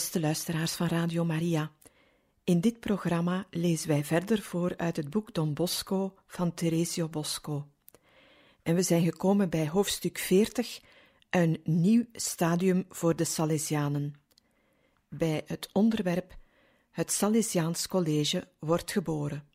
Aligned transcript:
Beste 0.00 0.20
luisteraars 0.20 0.72
van 0.72 0.86
Radio 0.86 1.24
Maria, 1.24 1.72
in 2.44 2.60
dit 2.60 2.80
programma 2.80 3.46
lezen 3.50 3.88
wij 3.88 4.04
verder 4.04 4.42
voor 4.42 4.76
uit 4.76 4.96
het 4.96 5.10
boek 5.10 5.34
Don 5.34 5.54
Bosco 5.54 6.14
van 6.26 6.54
Teresio 6.54 7.08
Bosco. 7.08 7.68
En 8.62 8.74
we 8.74 8.82
zijn 8.82 9.02
gekomen 9.02 9.50
bij 9.50 9.68
hoofdstuk 9.68 10.18
40, 10.18 10.80
een 11.30 11.60
nieuw 11.64 12.04
stadium 12.12 12.84
voor 12.88 13.16
de 13.16 13.24
Salesianen. 13.24 14.14
Bij 15.08 15.42
het 15.46 15.68
onderwerp 15.72 16.36
Het 16.90 17.12
Salesiaans 17.12 17.86
College 17.86 18.48
wordt 18.58 18.92
geboren. 18.92 19.48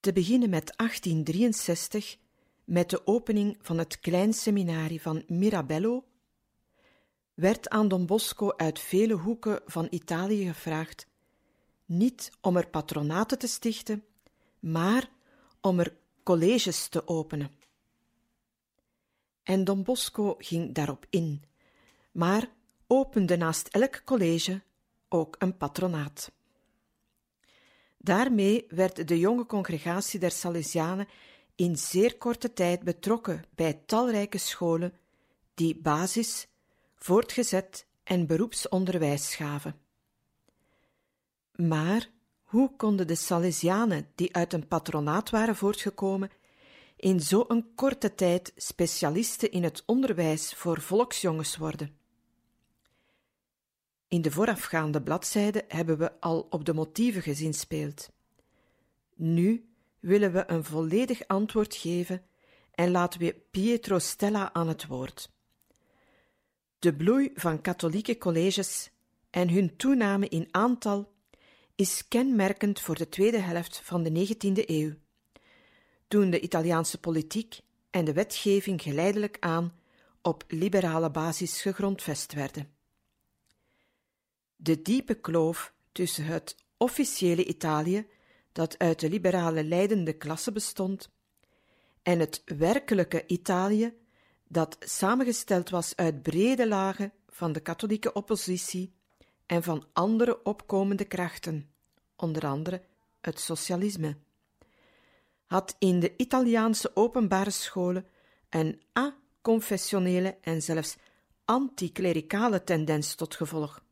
Te 0.00 0.12
beginnen 0.12 0.50
met 0.50 0.76
1863, 0.76 2.16
met 2.64 2.90
de 2.90 3.06
opening 3.06 3.56
van 3.60 3.78
het 3.78 4.00
klein 4.00 4.32
seminarie 4.32 5.02
van 5.02 5.24
Mirabello 5.26 6.04
werd 7.38 7.68
aan 7.68 7.88
Don 7.88 8.06
Bosco 8.06 8.52
uit 8.56 8.78
vele 8.78 9.14
hoeken 9.14 9.60
van 9.66 9.86
Italië 9.90 10.46
gevraagd, 10.46 11.06
niet 11.84 12.30
om 12.40 12.56
er 12.56 12.68
patronaten 12.68 13.38
te 13.38 13.46
stichten, 13.46 14.04
maar 14.58 15.10
om 15.60 15.78
er 15.78 15.96
colleges 16.22 16.88
te 16.88 17.08
openen. 17.08 17.50
En 19.42 19.64
Don 19.64 19.82
Bosco 19.82 20.34
ging 20.38 20.74
daarop 20.74 21.06
in, 21.10 21.42
maar 22.12 22.50
opende 22.86 23.36
naast 23.36 23.68
elk 23.68 24.02
college 24.04 24.62
ook 25.08 25.36
een 25.38 25.56
patronaat. 25.56 26.32
Daarmee 27.98 28.66
werd 28.68 29.08
de 29.08 29.18
jonge 29.18 29.46
congregatie 29.46 30.20
der 30.20 30.30
Salesianen 30.30 31.08
in 31.54 31.76
zeer 31.76 32.16
korte 32.16 32.52
tijd 32.52 32.82
betrokken 32.82 33.44
bij 33.54 33.82
talrijke 33.86 34.38
scholen 34.38 34.92
die 35.54 35.76
basis, 35.76 36.48
voortgezet 36.98 37.86
en 38.04 38.26
beroepsonderwijs 38.26 39.34
gaven. 39.34 39.80
Maar 41.52 42.10
hoe 42.42 42.76
konden 42.76 43.06
de 43.06 43.14
Salesianen, 43.14 44.08
die 44.14 44.34
uit 44.34 44.52
een 44.52 44.68
patronaat 44.68 45.30
waren 45.30 45.56
voortgekomen, 45.56 46.30
in 46.96 47.20
zo'n 47.20 47.66
korte 47.74 48.14
tijd 48.14 48.52
specialisten 48.56 49.50
in 49.50 49.62
het 49.62 49.82
onderwijs 49.86 50.54
voor 50.54 50.80
volksjongens 50.80 51.56
worden? 51.56 51.96
In 54.08 54.22
de 54.22 54.30
voorafgaande 54.30 55.02
bladzijde 55.02 55.64
hebben 55.68 55.98
we 55.98 56.20
al 56.20 56.46
op 56.50 56.64
de 56.64 56.74
motieven 56.74 57.22
gezinspeeld. 57.22 58.10
Nu 59.14 59.68
willen 60.00 60.32
we 60.32 60.50
een 60.50 60.64
volledig 60.64 61.26
antwoord 61.26 61.74
geven 61.74 62.22
en 62.70 62.90
laten 62.90 63.20
we 63.20 63.42
Pietro 63.50 63.98
Stella 63.98 64.52
aan 64.52 64.68
het 64.68 64.86
woord. 64.86 65.30
De 66.78 66.94
bloei 66.94 67.30
van 67.34 67.60
katholieke 67.60 68.18
colleges 68.18 68.90
en 69.30 69.50
hun 69.50 69.76
toename 69.76 70.28
in 70.28 70.48
aantal 70.50 71.12
is 71.74 72.08
kenmerkend 72.08 72.80
voor 72.80 72.94
de 72.94 73.08
tweede 73.08 73.38
helft 73.38 73.80
van 73.84 74.02
de 74.02 74.26
19e 74.26 74.64
eeuw, 74.66 74.94
toen 76.08 76.30
de 76.30 76.40
Italiaanse 76.40 76.98
politiek 76.98 77.60
en 77.90 78.04
de 78.04 78.12
wetgeving 78.12 78.82
geleidelijk 78.82 79.36
aan 79.40 79.72
op 80.22 80.44
liberale 80.48 81.10
basis 81.10 81.62
gegrondvest 81.62 82.32
werden. 82.32 82.70
De 84.56 84.82
diepe 84.82 85.14
kloof 85.14 85.72
tussen 85.92 86.24
het 86.24 86.56
officiële 86.76 87.44
Italië, 87.44 88.06
dat 88.52 88.78
uit 88.78 89.00
de 89.00 89.08
liberale 89.08 89.64
leidende 89.64 90.12
klasse 90.12 90.52
bestond, 90.52 91.10
en 92.02 92.18
het 92.18 92.42
werkelijke 92.44 93.26
Italië, 93.26 93.94
dat 94.48 94.76
samengesteld 94.80 95.70
was 95.70 95.96
uit 95.96 96.22
brede 96.22 96.68
lagen 96.68 97.12
van 97.28 97.52
de 97.52 97.60
katholieke 97.60 98.12
oppositie 98.12 98.92
en 99.46 99.62
van 99.62 99.86
andere 99.92 100.44
opkomende 100.44 101.04
krachten, 101.04 101.70
onder 102.16 102.46
andere 102.46 102.82
het 103.20 103.40
socialisme, 103.40 104.16
had 105.46 105.76
in 105.78 106.00
de 106.00 106.14
Italiaanse 106.16 106.96
openbare 106.96 107.50
scholen 107.50 108.06
een 108.48 108.82
aconfessionele 108.92 110.36
en 110.40 110.62
zelfs 110.62 110.96
anticlericale 111.44 112.64
tendens 112.64 113.14
tot 113.14 113.34
gevolg. 113.34 113.82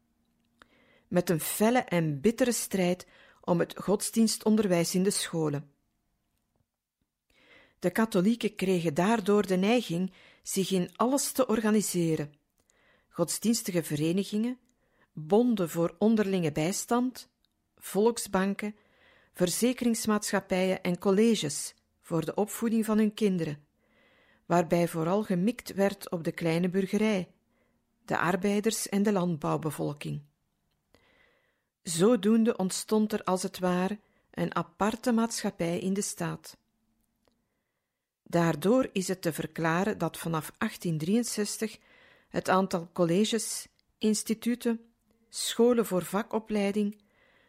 Met 1.09 1.31
een 1.31 1.41
felle 1.41 1.79
en 1.79 2.21
bittere 2.21 2.53
strijd 2.53 3.07
om 3.41 3.59
het 3.59 3.75
godsdienstonderwijs 3.77 4.95
in 4.95 5.03
de 5.03 5.11
scholen. 5.11 5.71
De 7.79 7.91
katholieken 7.91 8.55
kregen 8.55 8.95
daardoor 8.95 9.47
de 9.47 9.57
neiging 9.57 10.13
zich 10.49 10.71
in 10.71 10.91
alles 10.97 11.33
te 11.33 11.47
organiseren: 11.47 12.35
godsdienstige 13.09 13.83
verenigingen, 13.83 14.59
bonden 15.13 15.71
voor 15.71 15.95
onderlinge 15.99 16.53
bijstand, 16.53 17.29
volksbanken, 17.77 18.77
verzekeringsmaatschappijen 19.33 20.83
en 20.83 20.99
colleges 20.99 21.75
voor 22.01 22.25
de 22.25 22.35
opvoeding 22.35 22.85
van 22.85 22.99
hun 22.99 23.15
kinderen, 23.15 23.67
waarbij 24.47 24.89
vooral 24.89 25.23
gemikt 25.23 25.75
werd 25.75 26.11
op 26.11 26.25
de 26.25 26.33
kleine 26.33 26.69
burgerij, 26.69 27.31
de 28.05 28.19
arbeiders 28.19 28.89
en 28.89 29.03
de 29.03 29.13
landbouwbevolking. 29.13 30.23
Zodoende 31.83 32.57
ontstond 32.57 33.13
er 33.13 33.25
als 33.25 33.43
het 33.43 33.59
ware 33.59 33.99
een 34.31 34.55
aparte 34.55 35.13
maatschappij 35.13 35.79
in 35.79 35.93
de 35.93 36.03
staat. 36.03 36.57
Daardoor 38.29 38.89
is 38.93 39.09
het 39.09 39.23
te 39.23 39.33
verklaren 39.33 39.99
dat 39.99 40.19
vanaf 40.19 40.53
1863 40.59 41.79
het 42.29 42.49
aantal 42.49 42.89
colleges, 42.93 43.67
instituten, 43.99 44.81
scholen 45.29 45.87
voor 45.87 46.05
vakopleiding, 46.05 47.03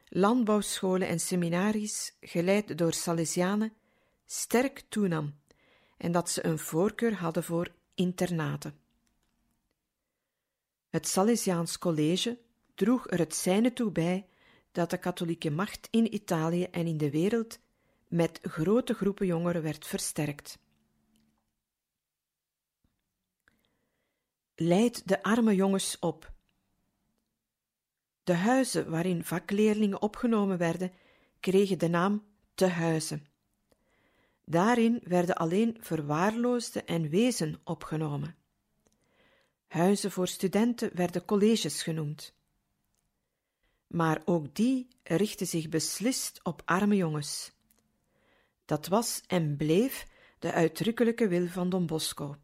landbouwscholen 0.07 1.07
en 1.07 1.19
seminaries, 1.19 2.15
geleid 2.21 2.77
door 2.77 2.93
Salesianen, 2.93 3.73
sterk 4.25 4.83
toenam 4.89 5.35
en 5.97 6.11
dat 6.11 6.29
ze 6.29 6.45
een 6.45 6.59
voorkeur 6.59 7.15
hadden 7.15 7.44
voor 7.44 7.71
internaten. 7.95 8.79
Het 10.89 11.07
Salesiaans 11.07 11.77
College 11.77 12.38
droeg 12.75 13.09
er 13.09 13.19
het 13.19 13.35
zijne 13.35 13.73
toe 13.73 13.91
bij 13.91 14.27
dat 14.71 14.89
de 14.89 14.97
katholieke 14.97 15.51
macht 15.51 15.88
in 15.91 16.13
Italië 16.13 16.63
en 16.63 16.88
in 16.88 16.97
de 16.97 17.11
wereld 17.11 17.59
met 18.07 18.39
grote 18.41 18.94
groepen 18.94 19.25
jongeren 19.25 19.61
werd 19.61 19.88
versterkt. 19.88 20.57
Leid 24.59 25.07
de 25.07 25.23
arme 25.23 25.56
jongens 25.56 26.00
op. 26.00 26.31
De 28.23 28.34
huizen 28.34 28.90
waarin 28.90 29.23
vakleerlingen 29.23 30.01
opgenomen 30.01 30.57
werden, 30.57 30.91
kregen 31.40 31.79
de 31.79 31.88
naam 31.88 32.24
te 32.56 32.65
huizen. 32.65 33.27
Daarin 34.45 35.01
werden 35.04 35.36
alleen 35.36 35.77
verwaarloosde 35.80 36.83
en 36.83 37.09
wezen 37.09 37.59
opgenomen. 37.63 38.36
Huizen 39.68 40.12
voor 40.12 40.27
studenten 40.27 40.95
werden 40.95 41.25
colleges 41.25 41.83
genoemd. 41.83 42.33
Maar 43.88 44.21
ook 44.25 44.56
die 44.56 44.88
richtten 45.04 45.48
zich 45.48 45.69
beslist 45.69 46.39
op 46.44 46.62
arme 46.65 46.95
jongens. 46.95 47.51
Dat 48.65 48.88
was 48.88 49.21
en 49.27 49.57
bleef 49.57 50.07
de 50.39 50.51
uitdrukkelijke 50.51 51.27
wil 51.27 51.48
van 51.48 51.69
Don 51.69 51.86
Bosco. 51.86 52.38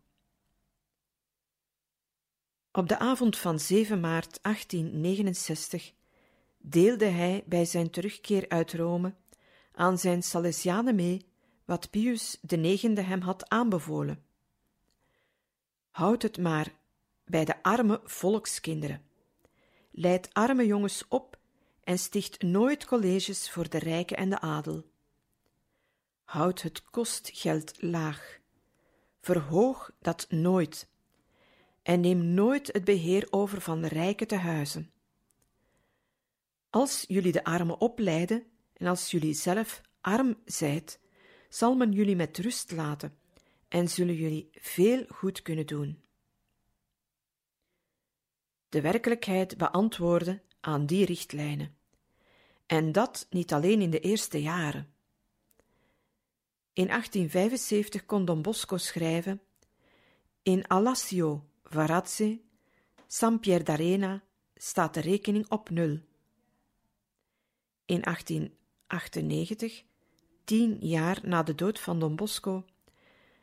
Op 2.75 2.87
de 2.87 2.99
avond 2.99 3.37
van 3.37 3.59
7 3.59 3.99
maart 3.99 4.39
1869 4.41 5.93
deelde 6.57 7.05
hij 7.05 7.43
bij 7.45 7.65
zijn 7.65 7.89
terugkeer 7.89 8.49
uit 8.49 8.73
Rome 8.73 9.13
aan 9.71 9.97
zijn 9.97 10.23
Salesianen 10.23 10.95
mee 10.95 11.25
wat 11.65 11.89
Pius 11.89 12.37
IX 12.47 12.81
hem 12.81 13.21
had 13.21 13.49
aanbevolen. 13.49 14.23
Houd 15.89 16.21
het 16.21 16.37
maar 16.37 16.73
bij 17.25 17.45
de 17.45 17.63
arme 17.63 18.01
volkskinderen. 18.03 19.01
Leid 19.91 20.33
arme 20.33 20.65
jongens 20.65 21.05
op 21.07 21.37
en 21.83 21.99
sticht 21.99 22.41
nooit 22.41 22.85
colleges 22.85 23.49
voor 23.49 23.69
de 23.69 23.79
rijken 23.79 24.17
en 24.17 24.29
de 24.29 24.39
adel. 24.39 24.83
houd 26.23 26.61
het 26.61 26.83
kostgeld 26.83 27.81
laag. 27.81 28.39
Verhoog 29.19 29.91
dat 29.99 30.25
nooit. 30.29 30.91
En 31.83 31.99
neem 31.99 32.25
nooit 32.25 32.67
het 32.73 32.83
beheer 32.83 33.27
over 33.29 33.61
van 33.61 33.81
de 33.81 33.87
rijken 33.87 34.27
te 34.27 34.35
huizen. 34.35 34.91
Als 36.69 37.03
jullie 37.07 37.31
de 37.31 37.43
armen 37.43 37.79
opleiden 37.81 38.43
en 38.73 38.87
als 38.87 39.11
jullie 39.11 39.33
zelf 39.33 39.81
arm 40.01 40.35
zijt, 40.45 40.99
zal 41.49 41.75
men 41.75 41.91
jullie 41.91 42.15
met 42.15 42.37
rust 42.37 42.71
laten 42.71 43.17
en 43.67 43.89
zullen 43.89 44.15
jullie 44.15 44.49
veel 44.51 45.05
goed 45.07 45.41
kunnen 45.41 45.65
doen. 45.65 46.01
De 48.69 48.81
werkelijkheid 48.81 49.57
beantwoordde 49.57 50.41
aan 50.59 50.85
die 50.85 51.05
richtlijnen. 51.05 51.77
En 52.65 52.91
dat 52.91 53.27
niet 53.29 53.53
alleen 53.53 53.81
in 53.81 53.89
de 53.89 53.99
eerste 53.99 54.41
jaren. 54.41 54.93
In 56.73 56.87
1875 56.87 58.05
kon 58.05 58.25
Don 58.25 58.41
Bosco 58.41 58.77
schrijven: 58.77 59.41
In 60.43 60.67
Alassio, 60.67 61.45
Varazze, 61.73 62.41
San 63.07 63.39
Pier 63.39 63.63
d'Arena 63.63 64.23
staat 64.55 64.93
de 64.93 64.99
rekening 64.99 65.49
op 65.49 65.69
nul. 65.69 65.99
In 67.85 68.01
1898, 68.01 69.83
tien 70.43 70.77
jaar 70.79 71.19
na 71.23 71.43
de 71.43 71.55
dood 71.55 71.79
van 71.79 71.99
Don 71.99 72.15
Bosco, 72.15 72.65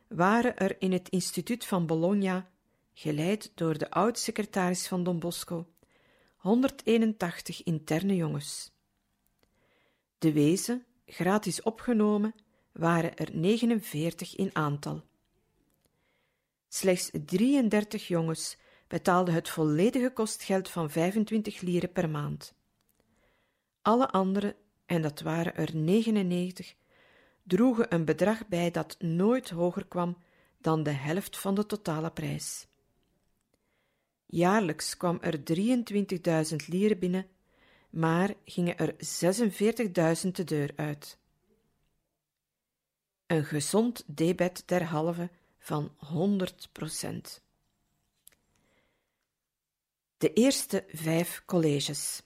waren 0.08 0.56
er 0.56 0.80
in 0.80 0.92
het 0.92 1.08
instituut 1.08 1.64
van 1.66 1.86
Bologna, 1.86 2.50
geleid 2.92 3.52
door 3.54 3.78
de 3.78 3.90
oud-secretaris 3.90 4.88
van 4.88 5.04
Don 5.04 5.18
Bosco, 5.18 5.66
181 6.36 7.62
interne 7.62 8.16
jongens. 8.16 8.72
De 10.18 10.32
wezen, 10.32 10.84
gratis 11.06 11.62
opgenomen, 11.62 12.34
waren 12.72 13.16
er 13.16 13.36
49 13.36 14.36
in 14.36 14.50
aantal. 14.52 15.09
Slechts 16.72 17.10
33 17.24 18.08
jongens 18.08 18.56
betaalden 18.88 19.34
het 19.34 19.48
volledige 19.48 20.10
kostgeld 20.12 20.68
van 20.68 20.90
25 20.90 21.60
lieren 21.60 21.92
per 21.92 22.10
maand. 22.10 22.54
Alle 23.82 24.08
anderen, 24.10 24.54
en 24.86 25.02
dat 25.02 25.20
waren 25.20 25.56
er 25.56 25.76
99, 25.76 26.74
droegen 27.42 27.94
een 27.94 28.04
bedrag 28.04 28.48
bij 28.48 28.70
dat 28.70 28.96
nooit 29.00 29.50
hoger 29.50 29.86
kwam 29.86 30.16
dan 30.58 30.82
de 30.82 30.90
helft 30.90 31.38
van 31.38 31.54
de 31.54 31.66
totale 31.66 32.10
prijs. 32.10 32.66
Jaarlijks 34.26 34.96
kwam 34.96 35.18
er 35.20 35.40
23.000 36.50 36.56
lieren 36.66 36.98
binnen, 36.98 37.26
maar 37.90 38.34
gingen 38.44 38.78
er 38.78 38.94
46.000 40.24 40.30
de 40.30 40.44
deur 40.44 40.72
uit. 40.76 41.18
Een 43.26 43.44
gezond 43.44 44.04
debet 44.06 44.62
derhalve 44.66 45.30
van 45.60 45.94
100 45.96 46.68
procent. 46.72 47.42
De 50.16 50.32
eerste 50.32 50.84
vijf 50.88 51.42
colleges. 51.46 52.22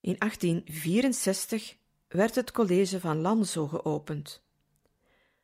In 0.00 0.16
1864 0.18 1.76
werd 2.08 2.34
het 2.34 2.50
college 2.50 3.00
van 3.00 3.20
Lanzo 3.20 3.66
geopend. 3.66 4.42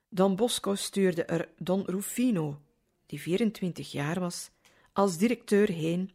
Don 0.08 0.37
Bosco 0.37 0.75
stuurde 0.75 1.25
er 1.25 1.48
Don 1.58 1.82
Rufino, 1.84 2.60
die 3.06 3.20
24 3.20 3.93
jaar 3.93 4.20
was, 4.20 4.50
als 4.93 5.16
directeur 5.16 5.69
heen, 5.69 6.12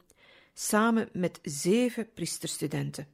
samen 0.53 1.09
met 1.13 1.39
zeven 1.41 2.13
priesterstudenten. 2.13 3.07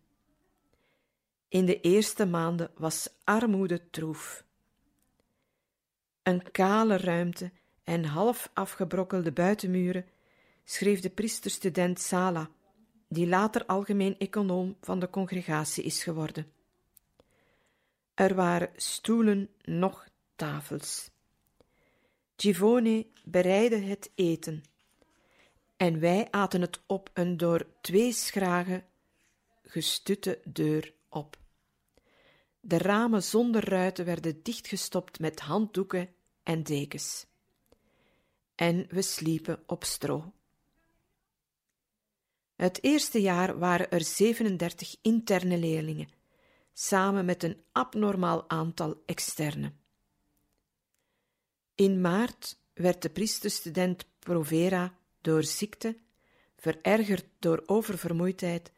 In 1.48 1.66
de 1.66 1.82
eerste 1.82 2.26
maanden 2.26 2.72
was 2.76 3.10
armoede 3.24 3.90
troef. 3.90 4.46
Een 6.28 6.52
kale 6.52 6.98
ruimte 6.98 7.52
en 7.84 8.06
half 8.06 8.50
afgebrokkelde 8.54 9.32
buitenmuren 9.32 10.06
schreef 10.64 11.00
de 11.00 11.10
priesterstudent 11.10 12.00
Sala, 12.00 12.50
die 13.08 13.28
later 13.28 13.66
algemeen 13.66 14.18
econoom 14.18 14.78
van 14.82 15.00
de 15.00 15.10
congregatie 15.10 15.84
is 15.84 16.04
geworden. 16.04 16.52
Er 18.14 18.36
waren 18.36 18.70
stoelen, 18.76 19.50
nog 19.62 20.08
tafels. 20.36 21.10
Givone 22.36 23.08
bereidde 23.24 23.80
het 23.80 24.12
eten 24.16 24.64
en 25.78 26.00
wij 26.00 26.28
aten 26.32 26.62
het 26.62 26.80
op 26.86 27.10
een 27.14 27.38
door 27.38 27.68
twee 27.82 28.12
schragen 28.12 28.86
gestutte 29.64 30.40
deur 30.44 30.94
op. 31.10 31.38
De 32.60 32.78
ramen 32.78 33.24
zonder 33.24 33.70
ruiten 33.70 34.06
werden 34.06 34.44
dichtgestopt 34.44 35.20
met 35.20 35.40
handdoeken 35.40 36.16
en 36.48 36.64
dekens. 36.64 37.26
En 38.56 38.88
we 38.90 39.02
sliepen 39.02 39.64
op 39.66 39.84
stro. 39.84 40.34
Het 42.56 42.84
eerste 42.84 43.22
jaar 43.22 43.60
waren 43.60 43.92
er 43.92 44.04
37 44.04 44.96
interne 45.02 45.58
leerlingen, 45.58 46.10
samen 46.74 47.26
met 47.26 47.44
een 47.44 47.64
abnormaal 47.72 48.50
aantal 48.50 49.04
externe. 49.06 49.74
In 51.76 52.02
maart 52.02 52.60
werd 52.74 53.02
de 53.02 53.10
priesterstudent 53.10 54.06
Provera 54.20 54.98
door 55.22 55.44
ziekte, 55.44 55.98
verergerd 56.56 57.26
door 57.40 57.64
oververmoeidheid, 57.66 58.72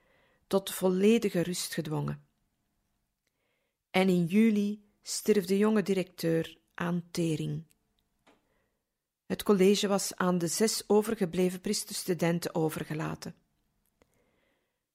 tot 0.47 0.73
volledige 0.73 1.41
rust 1.41 1.73
gedwongen. 1.73 2.27
En 3.89 4.09
in 4.09 4.25
juli 4.25 4.83
stierf 5.01 5.45
de 5.45 5.57
jonge 5.57 5.81
directeur 5.81 6.58
aan 6.79 7.03
tering. 7.11 7.63
Het 9.25 9.43
college 9.43 9.87
was 9.87 10.15
aan 10.15 10.37
de 10.37 10.47
zes 10.47 10.83
overgebleven 10.87 11.61
priesterstudenten 11.61 12.55
overgelaten. 12.55 13.35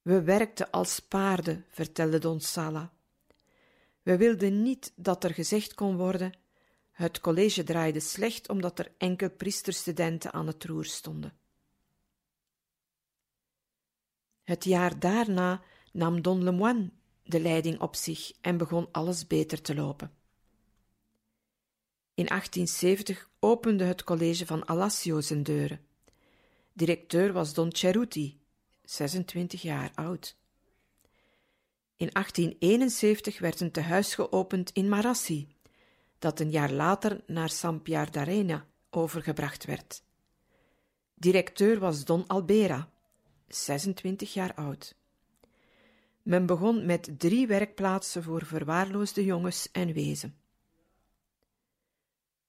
We 0.02 0.22
werkten 0.22 0.70
als 0.70 1.00
paarden, 1.00 1.64
vertelde 1.68 2.18
Don 2.18 2.40
Sala. 2.40 2.92
We 4.02 4.16
wilden 4.16 4.62
niet 4.62 4.92
dat 4.96 5.24
er 5.24 5.34
gezegd 5.34 5.74
kon 5.74 5.96
worden: 5.96 6.32
het 6.90 7.20
college 7.20 7.62
draaide 7.62 8.00
slecht 8.00 8.48
omdat 8.48 8.78
er 8.78 8.92
enkel 8.98 9.30
priesterstudenten 9.30 10.32
aan 10.32 10.46
het 10.46 10.64
roer 10.64 10.84
stonden. 10.84 11.32
Het 14.42 14.64
jaar 14.64 14.98
daarna 14.98 15.62
nam 15.92 16.22
Don 16.22 16.42
Lemoine 16.42 16.90
de 17.22 17.40
leiding 17.40 17.80
op 17.80 17.94
zich 17.96 18.32
en 18.40 18.56
begon 18.56 18.88
alles 18.92 19.26
beter 19.26 19.62
te 19.62 19.74
lopen. 19.74 20.23
In 22.14 22.26
1870 22.26 23.30
opende 23.38 23.84
het 23.84 24.04
college 24.04 24.46
van 24.46 24.66
Alassio 24.66 25.20
zijn 25.20 25.42
deuren. 25.42 25.80
Directeur 26.72 27.32
was 27.32 27.54
Don 27.54 27.72
Ceruti, 27.72 28.40
26 28.82 29.62
jaar 29.62 29.90
oud. 29.94 30.36
In 31.96 32.08
1871 32.12 33.38
werd 33.38 33.60
een 33.60 33.70
tehuis 33.70 34.14
geopend 34.14 34.70
in 34.70 34.88
Marassi, 34.88 35.48
dat 36.18 36.40
een 36.40 36.50
jaar 36.50 36.72
later 36.72 37.22
naar 37.26 37.50
San 37.50 37.82
Pier 37.82 38.10
d'Arena 38.10 38.66
overgebracht 38.90 39.64
werd. 39.64 40.02
Directeur 41.14 41.78
was 41.78 42.04
Don 42.04 42.26
Albera, 42.26 42.90
26 43.48 44.34
jaar 44.34 44.54
oud. 44.54 44.96
Men 46.22 46.46
begon 46.46 46.86
met 46.86 47.14
drie 47.18 47.46
werkplaatsen 47.46 48.22
voor 48.22 48.44
verwaarloosde 48.44 49.24
jongens 49.24 49.70
en 49.72 49.92
wezen. 49.92 50.42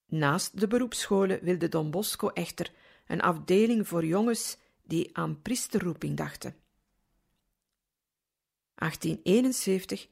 Naast 0.05 0.59
de 0.59 0.67
beroepsscholen 0.67 1.39
wilde 1.43 1.69
Don 1.69 1.91
Bosco 1.91 2.27
echter 2.29 2.71
een 3.07 3.21
afdeling 3.21 3.88
voor 3.88 4.05
jongens 4.05 4.57
die 4.83 5.17
aan 5.17 5.41
priesterroeping 5.41 6.17
dachten. 6.17 6.55
1871 8.75 10.07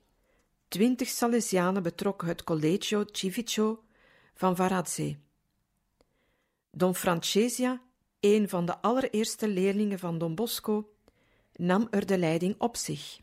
Twintig 0.68 1.08
Salesianen 1.08 1.84
betrokken 1.84 2.28
het 2.28 2.44
Collegio 2.44 3.04
Civico 3.12 3.84
van 4.34 4.56
Varazze. 4.56 5.18
Don 6.72 6.96
Francesia, 6.96 7.82
een 8.20 8.50
van 8.50 8.66
de 8.66 8.82
allereerste 8.82 9.48
leerlingen 9.48 10.00
van 10.00 10.18
Don 10.18 10.36
Bosco, 10.36 10.94
nam 11.56 11.88
er 11.92 12.06
de 12.06 12.18
leiding 12.18 12.56
op 12.58 12.76
zich. 12.76 13.20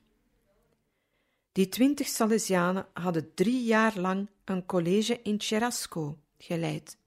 Die 1.53 1.69
twintig 1.69 2.07
Salesianen 2.07 2.87
hadden 2.93 3.35
drie 3.35 3.65
jaar 3.65 3.99
lang 3.99 4.29
een 4.45 4.67
college 4.67 5.23
in 5.23 5.41
Cherasco 5.41 6.19
geleid, 6.43 6.99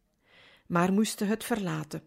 maar 0.67 0.93
moesten 0.93 1.27
het 1.27 1.43
verlaten. 1.43 2.03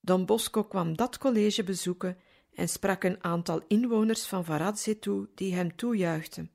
Don 0.00 0.26
Bosco 0.26 0.64
kwam 0.64 0.96
dat 0.96 1.18
college 1.18 1.64
bezoeken 1.64 2.18
en 2.54 2.68
sprak 2.68 3.04
een 3.04 3.24
aantal 3.24 3.62
inwoners 3.68 4.26
van 4.26 4.44
Varazze 4.44 4.98
toe 4.98 5.28
die 5.34 5.54
hem 5.54 5.76
toejuichten. 5.76 6.50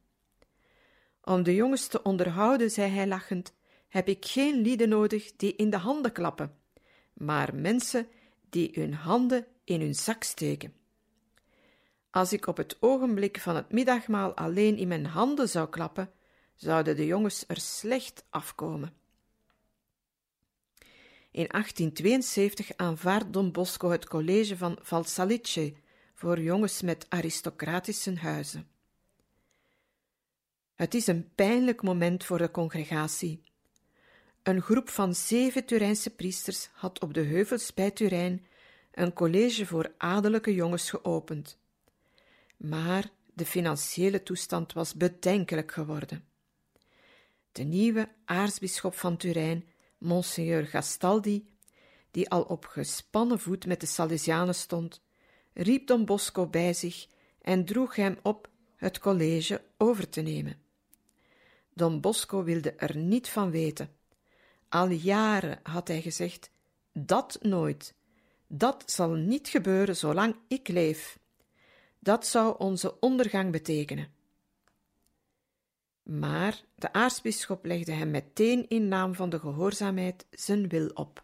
Om 1.22 1.44
de 1.44 1.56
jongens 1.56 1.88
te 1.88 2.02
onderhouden, 2.02 2.72
zei 2.72 2.92
hij 2.92 3.08
lachend, 3.08 3.54
heb 3.88 4.08
ik 4.08 4.26
geen 4.26 4.62
lieden 4.62 4.90
nodig 4.90 5.36
die 5.36 5.56
in 5.56 5.70
de 5.70 5.78
handen 5.78 6.12
klappen, 6.12 6.58
maar 7.14 7.56
mensen 7.56 8.08
die 8.50 8.72
hun 8.74 8.94
handen 8.94 9.46
in 9.64 9.82
hun 9.82 9.96
zak 9.96 10.24
steken. 10.24 10.74
Als 12.10 12.34
ik 12.34 12.48
op 12.48 12.58
het 12.58 12.78
ogenblik 12.80 13.40
van 13.40 13.56
het 13.56 13.72
middagmaal 13.72 14.34
alleen 14.34 14.78
in 14.78 14.88
mijn 14.88 15.06
handen 15.06 15.50
zou 15.50 15.70
klappen, 15.70 16.12
zouden 16.56 16.96
de 16.96 17.06
jongens 17.06 17.44
er 17.48 17.60
slecht 17.60 18.26
afkomen. 18.30 18.94
In 21.32 21.48
1872 21.48 22.78
aanvaardt 22.78 23.34
Don 23.34 23.52
Bosco 23.52 23.90
het 23.90 24.08
college 24.08 24.58
van 24.58 24.78
Valsalice 24.82 25.74
voor 26.14 26.40
jongens 26.40 26.82
met 26.82 27.06
aristocratische 27.10 28.16
huizen. 28.16 28.68
Het 30.76 30.94
is 30.94 31.08
een 31.08 31.32
pijnlijk 31.36 31.82
moment 31.82 32.24
voor 32.24 32.38
de 32.38 32.52
congregatie. 32.52 33.42
Een 34.44 34.62
groep 34.62 34.90
van 34.90 35.16
zeven 35.16 35.66
Turijnse 35.66 36.10
priesters 36.10 36.70
had 36.74 37.00
op 37.00 37.14
de 37.14 37.24
heuvels 37.24 37.74
bij 37.74 37.92
Turijn 37.92 38.46
een 38.92 39.14
college 39.14 39.66
voor 39.66 39.94
adellijke 39.98 40.54
jongens 40.54 40.90
geopend. 40.90 41.58
Maar 42.58 43.10
de 43.34 43.46
financiële 43.46 44.24
toestand 44.24 44.74
was 44.74 44.96
bedenkelijk 44.96 45.72
geworden. 45.72 46.33
De 47.54 47.64
nieuwe 47.64 48.10
aartsbisschop 48.26 48.96
van 48.96 49.18
Turijn, 49.18 49.68
Monseigneur 49.98 50.66
Gastaldi, 50.66 51.48
die 52.12 52.30
al 52.30 52.42
op 52.42 52.66
gespannen 52.66 53.40
voet 53.40 53.66
met 53.66 53.80
de 53.80 53.86
Salesianen 53.86 54.56
stond, 54.56 55.02
riep 55.54 55.88
Don 55.88 56.06
Bosco 56.06 56.48
bij 56.48 56.74
zich 56.74 57.08
en 57.42 57.66
droeg 57.66 57.96
hem 57.96 58.18
op 58.22 58.50
het 58.76 59.00
college 59.00 59.62
over 59.78 60.10
te 60.10 60.22
nemen. 60.22 60.62
Don 61.74 62.02
Bosco 62.02 62.44
wilde 62.44 62.72
er 62.72 62.98
niet 62.98 63.30
van 63.30 63.52
weten. 63.52 63.90
Al 64.70 64.90
jaren 64.90 65.60
had 65.64 65.88
hij 65.88 66.02
gezegd: 66.02 66.50
Dat 66.94 67.38
nooit. 67.42 67.94
Dat 68.48 68.84
zal 68.86 69.10
niet 69.10 69.48
gebeuren 69.48 69.96
zolang 69.96 70.36
ik 70.48 70.68
leef. 70.68 71.20
Dat 72.00 72.28
zou 72.28 72.56
onze 72.58 73.00
ondergang 73.00 73.52
betekenen. 73.52 74.14
Maar 76.04 76.64
de 76.76 76.94
aartsbisschop 76.94 77.66
legde 77.66 77.92
hem 77.92 78.12
meteen 78.12 78.68
in 78.68 78.88
naam 78.88 79.16
van 79.16 79.30
de 79.30 79.40
gehoorzaamheid 79.40 80.26
zijn 80.32 80.68
wil 80.68 80.88
op. 80.88 81.24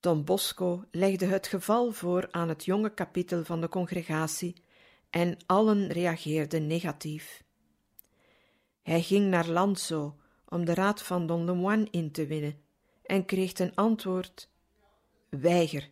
Don 0.00 0.24
Bosco 0.24 0.84
legde 0.90 1.26
het 1.26 1.46
geval 1.46 1.92
voor 1.92 2.28
aan 2.30 2.48
het 2.48 2.64
jonge 2.64 2.94
kapitel 2.94 3.44
van 3.44 3.60
de 3.60 3.68
congregatie 3.68 4.62
en 5.10 5.36
allen 5.46 5.86
reageerden 5.92 6.66
negatief. 6.66 7.44
Hij 8.82 9.02
ging 9.02 9.26
naar 9.26 9.48
Lanzo 9.48 10.16
om 10.48 10.64
de 10.64 10.74
raad 10.74 11.02
van 11.02 11.26
Don 11.26 11.44
Lemoine 11.44 11.88
in 11.90 12.10
te 12.12 12.26
winnen 12.26 12.60
en 13.02 13.24
kreeg 13.24 13.52
ten 13.52 13.74
antwoord: 13.74 14.48
Weiger. 15.28 15.90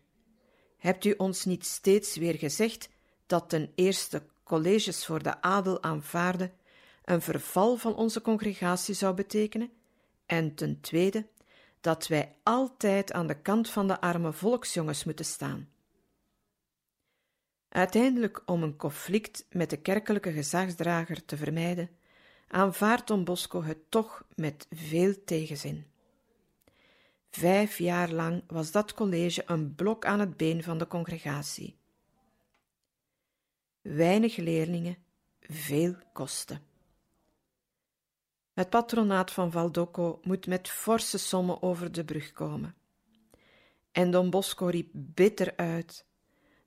Hebt 0.77 1.05
u 1.05 1.15
ons 1.17 1.45
niet 1.45 1.67
steeds 1.67 2.17
weer 2.17 2.35
gezegd 2.35 2.89
dat 3.27 3.49
ten 3.49 3.73
eerste 3.75 4.23
colleges 4.49 5.07
voor 5.07 5.23
de 5.23 5.43
adel 5.43 5.83
aanvaarden 5.83 6.53
een 7.05 7.23
verval 7.23 7.77
van 7.77 7.95
onze 7.95 8.21
congregatie 8.21 8.95
zou 8.95 9.15
betekenen, 9.15 9.71
en 10.27 10.55
ten 10.55 10.81
tweede 10.81 11.27
dat 11.81 12.07
wij 12.07 12.37
altijd 12.43 13.13
aan 13.13 13.27
de 13.27 13.41
kant 13.41 13.71
van 13.71 13.87
de 13.87 14.01
arme 14.01 14.33
volksjongens 14.33 15.05
moeten 15.05 15.25
staan. 15.25 15.69
Uiteindelijk, 17.69 18.43
om 18.47 18.63
een 18.63 18.77
conflict 18.77 19.47
met 19.51 19.71
de 19.71 19.77
kerkelijke 19.77 20.33
gezagsdrager 20.33 21.25
te 21.25 21.37
vermijden, 21.37 21.91
aanvaardt 22.49 23.07
Don 23.07 23.25
Bosco 23.25 23.63
het 23.63 23.91
toch 23.91 24.25
met 24.35 24.67
veel 24.71 25.15
tegenzin. 25.25 25.87
Vijf 27.31 27.79
jaar 27.79 28.11
lang 28.11 28.43
was 28.47 28.71
dat 28.71 28.95
college 28.95 29.43
een 29.47 29.75
blok 29.75 30.05
aan 30.05 30.21
het 30.21 30.37
been 30.37 30.63
van 30.63 30.79
de 30.79 30.87
congregatie. 30.87 31.78
Weinig 33.89 34.37
leerlingen, 34.37 34.97
veel 35.41 35.95
kosten. 36.13 36.61
Het 38.53 38.71
patronaat 38.71 39.31
van 39.31 39.51
Valdocco 39.51 40.21
moet 40.23 40.47
met 40.47 40.69
forse 40.69 41.19
sommen 41.19 41.63
over 41.63 41.93
de 41.93 42.05
brug 42.05 42.33
komen. 42.33 42.75
En 43.93 44.11
Don 44.11 44.31
Bosco 44.31 44.67
riep 44.67 44.89
bitter 44.93 45.57
uit: 45.57 46.07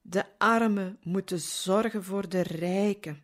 De 0.01 0.25
armen 0.37 0.99
moeten 1.03 1.39
zorgen 1.39 2.03
voor 2.03 2.29
de 2.29 2.41
rijken. 2.41 3.23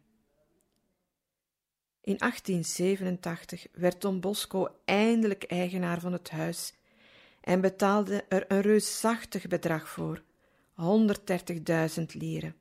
In 2.01 2.17
1887 2.17 3.67
werd 3.71 4.01
Don 4.01 4.19
Bosco 4.19 4.67
eindelijk 4.85 5.43
eigenaar 5.43 5.99
van 5.99 6.13
het 6.13 6.29
huis 6.29 6.73
en 7.41 7.61
betaalde 7.61 8.25
er 8.29 8.51
een 8.51 8.61
reusachtig 8.61 9.47
bedrag 9.47 9.89
voor, 9.89 10.23
130.000 11.99 12.03
lieren. 12.07 12.55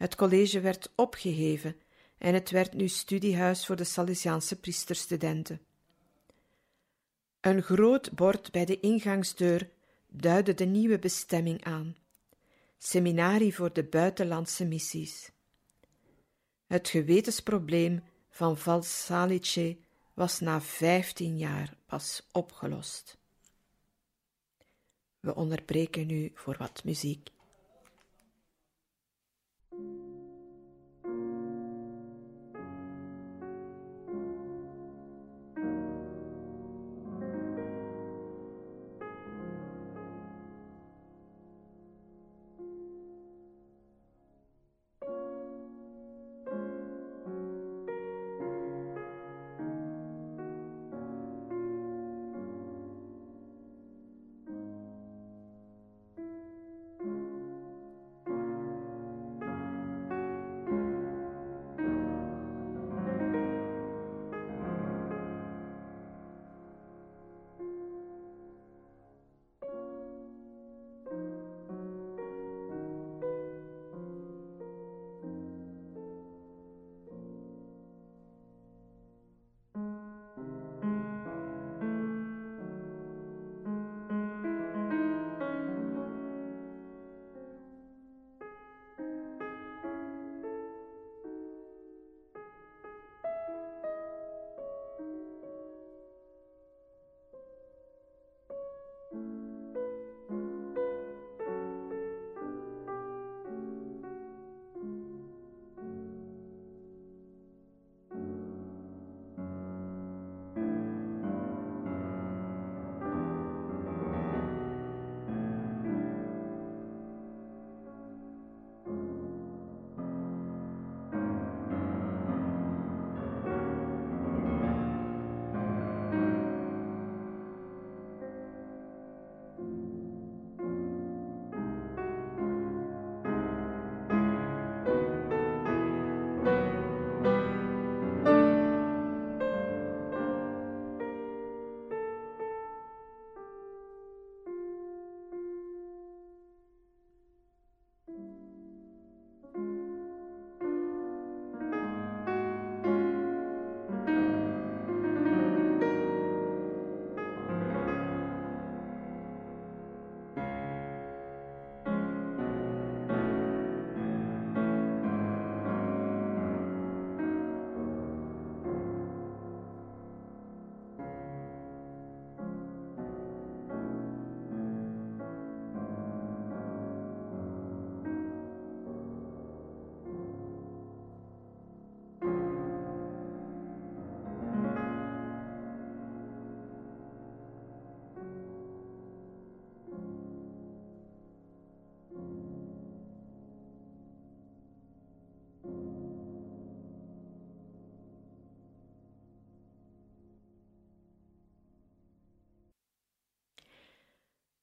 Het 0.00 0.14
college 0.14 0.60
werd 0.60 0.92
opgeheven 0.94 1.76
en 2.18 2.34
het 2.34 2.50
werd 2.50 2.74
nu 2.74 2.88
studiehuis 2.88 3.66
voor 3.66 3.76
de 3.76 3.84
Salesiaanse 3.84 4.60
priesterstudenten. 4.60 5.60
Een 7.40 7.62
groot 7.62 8.12
bord 8.12 8.52
bij 8.52 8.64
de 8.64 8.80
ingangsdeur 8.80 9.70
duidde 10.08 10.54
de 10.54 10.64
nieuwe 10.64 10.98
bestemming 10.98 11.64
aan: 11.64 11.96
Seminarie 12.78 13.54
voor 13.54 13.72
de 13.72 13.84
buitenlandse 13.84 14.64
missies. 14.64 15.30
Het 16.66 16.88
gewetensprobleem 16.88 18.02
van 18.30 18.58
Valsalice 18.58 19.76
was 20.14 20.40
na 20.40 20.60
vijftien 20.60 21.38
jaar 21.38 21.76
pas 21.86 22.28
opgelost. 22.32 23.18
We 25.20 25.34
onderbreken 25.34 26.06
nu 26.06 26.30
voor 26.34 26.56
wat 26.58 26.84
muziek. 26.84 27.28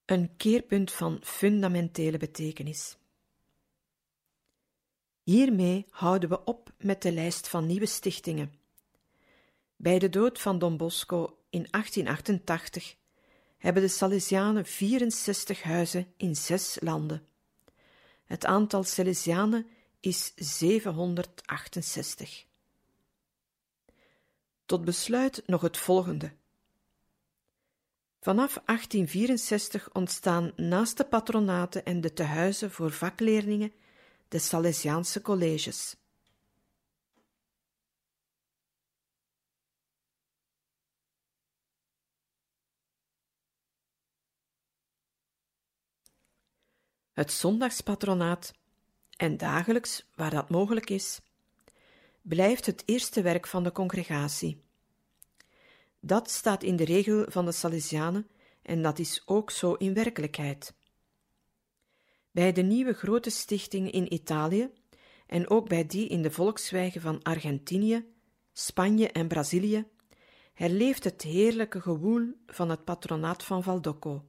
Een 0.07 0.35
keerpunt 0.37 0.91
van 0.91 1.19
fundamentele 1.23 2.17
betekenis. 2.17 2.97
Hiermee 5.23 5.85
houden 5.89 6.29
we 6.29 6.43
op 6.43 6.73
met 6.77 7.01
de 7.01 7.11
lijst 7.11 7.47
van 7.47 7.65
nieuwe 7.65 7.85
stichtingen. 7.85 8.53
Bij 9.75 9.99
de 9.99 10.09
dood 10.09 10.41
van 10.41 10.59
Don 10.59 10.77
Bosco 10.77 11.37
in 11.49 11.67
1888 11.71 12.95
hebben 13.57 13.81
de 13.81 13.87
Salesianen 13.87 14.65
64 14.65 15.61
huizen 15.61 16.13
in 16.17 16.35
zes 16.35 16.77
landen. 16.79 17.27
Het 18.25 18.45
aantal 18.45 18.83
Salesianen 18.83 19.67
is 19.99 20.33
768. 20.35 22.45
Tot 24.65 24.85
besluit 24.85 25.43
nog 25.45 25.61
het 25.61 25.77
volgende. 25.77 26.31
Vanaf 28.19 28.61
1864 28.65 29.93
ontstaan 29.93 30.51
naast 30.55 30.97
de 30.97 31.05
patronaten 31.05 31.85
en 31.85 32.01
de 32.01 32.13
tehuizen 32.13 32.71
voor 32.71 32.91
vakleerlingen 32.91 33.73
de 34.27 34.39
Salesiaanse 34.39 35.21
colleges. 35.21 35.95
Het 47.13 47.31
zondagspatronaat 47.31 48.53
en 49.15 49.37
dagelijks, 49.37 50.05
waar 50.15 50.29
dat 50.29 50.49
mogelijk 50.49 50.89
is, 50.89 51.21
blijft 52.21 52.65
het 52.65 52.83
eerste 52.85 53.21
werk 53.21 53.47
van 53.47 53.63
de 53.63 53.71
congregatie. 53.71 54.66
Dat 56.07 56.29
staat 56.29 56.63
in 56.63 56.75
de 56.75 56.85
regel 56.85 57.25
van 57.27 57.45
de 57.45 57.51
Salesianen 57.51 58.27
en 58.61 58.81
dat 58.81 58.99
is 58.99 59.21
ook 59.25 59.51
zo 59.51 59.73
in 59.73 59.93
werkelijkheid. 59.93 60.75
Bij 62.31 62.51
de 62.51 62.61
nieuwe 62.61 62.93
grote 62.93 63.29
stichtingen 63.29 63.91
in 63.91 64.13
Italië 64.13 64.69
en 65.25 65.49
ook 65.49 65.69
bij 65.69 65.85
die 65.85 66.07
in 66.07 66.21
de 66.21 66.31
volkswijgen 66.31 67.01
van 67.01 67.23
Argentinië, 67.23 68.05
Spanje 68.53 69.11
en 69.11 69.27
Brazilië 69.27 69.87
herleeft 70.53 71.03
het 71.03 71.21
heerlijke 71.21 71.81
gewoel 71.81 72.33
van 72.45 72.69
het 72.69 72.83
patronaat 72.83 73.43
van 73.43 73.63
Valdocco. 73.63 74.25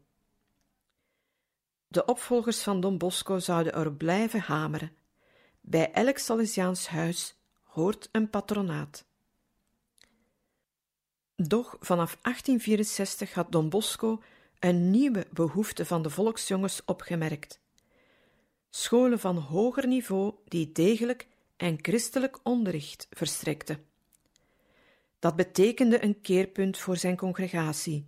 De 1.88 2.04
opvolgers 2.04 2.62
van 2.62 2.80
Don 2.80 2.98
Bosco 2.98 3.38
zouden 3.38 3.72
er 3.72 3.92
blijven 3.92 4.40
hameren. 4.40 4.92
Bij 5.60 5.92
elk 5.92 6.18
Salesiaans 6.18 6.88
huis 6.88 7.38
hoort 7.62 8.08
een 8.12 8.30
patronaat. 8.30 9.07
Doch 11.46 11.76
vanaf 11.80 12.18
1864 12.22 13.34
had 13.34 13.52
Don 13.52 13.68
Bosco 13.68 14.22
een 14.58 14.90
nieuwe 14.90 15.26
behoefte 15.30 15.84
van 15.84 16.02
de 16.02 16.10
volksjongens 16.10 16.82
opgemerkt. 16.84 17.60
Scholen 18.70 19.18
van 19.18 19.36
hoger 19.36 19.86
niveau 19.86 20.34
die 20.44 20.72
degelijk 20.72 21.26
en 21.56 21.78
christelijk 21.82 22.38
onderricht 22.42 23.06
verstrekten. 23.10 23.84
Dat 25.18 25.36
betekende 25.36 26.04
een 26.04 26.20
keerpunt 26.20 26.78
voor 26.78 26.96
zijn 26.96 27.16
congregatie. 27.16 28.06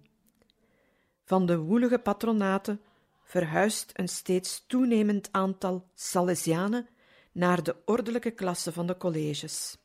Van 1.25 1.47
de 1.47 1.59
woelige 1.59 1.99
patronaten 1.99 2.81
verhuist 3.25 3.91
een 3.95 4.09
steeds 4.09 4.65
toenemend 4.67 5.29
aantal 5.31 5.87
Salesianen 5.95 6.89
naar 7.33 7.63
de 7.63 7.77
ordelijke 7.85 8.31
klasse 8.31 8.73
van 8.73 8.87
de 8.87 8.97
colleges. 8.97 9.80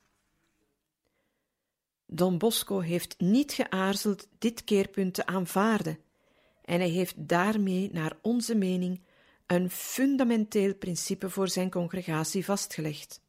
Don 2.07 2.37
Bosco 2.37 2.79
heeft 2.79 3.15
niet 3.19 3.51
geaarzeld 3.51 4.27
dit 4.37 4.63
keerpunt 4.63 5.13
te 5.13 5.25
aanvaarden, 5.25 5.99
en 6.61 6.79
hij 6.79 6.89
heeft 6.89 7.27
daarmee, 7.27 7.89
naar 7.91 8.17
onze 8.21 8.55
mening, 8.55 9.01
een 9.45 9.69
fundamenteel 9.69 10.75
principe 10.75 11.29
voor 11.29 11.47
zijn 11.47 11.69
congregatie 11.69 12.45
vastgelegd. 12.45 13.21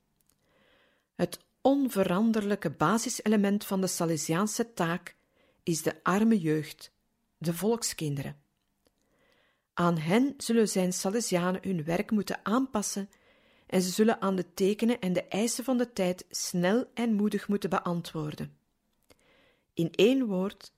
Het 1.14 1.44
onveranderlijke 1.60 2.70
basiselement 2.70 3.64
van 3.64 3.80
de 3.80 3.86
Salesiaanse 3.86 4.72
taak 4.72 5.16
is 5.62 5.82
de 5.82 6.02
arme 6.02 6.38
jeugd, 6.38 6.92
de 7.38 7.54
volkskinderen. 7.54 8.36
Aan 9.74 9.98
hen 9.98 10.34
zullen 10.36 10.68
zijn 10.68 10.92
Salesianen 10.92 11.60
hun 11.62 11.84
werk 11.84 12.10
moeten 12.10 12.38
aanpassen 12.42 13.10
en 13.66 13.82
ze 13.82 13.90
zullen 13.90 14.20
aan 14.20 14.36
de 14.36 14.54
tekenen 14.54 15.00
en 15.00 15.12
de 15.12 15.24
eisen 15.24 15.64
van 15.64 15.78
de 15.78 15.92
tijd 15.92 16.24
snel 16.30 16.90
en 16.94 17.14
moedig 17.14 17.48
moeten 17.48 17.70
beantwoorden. 17.70 18.56
In 19.76 19.90
één 19.90 20.26
woord, 20.26 20.72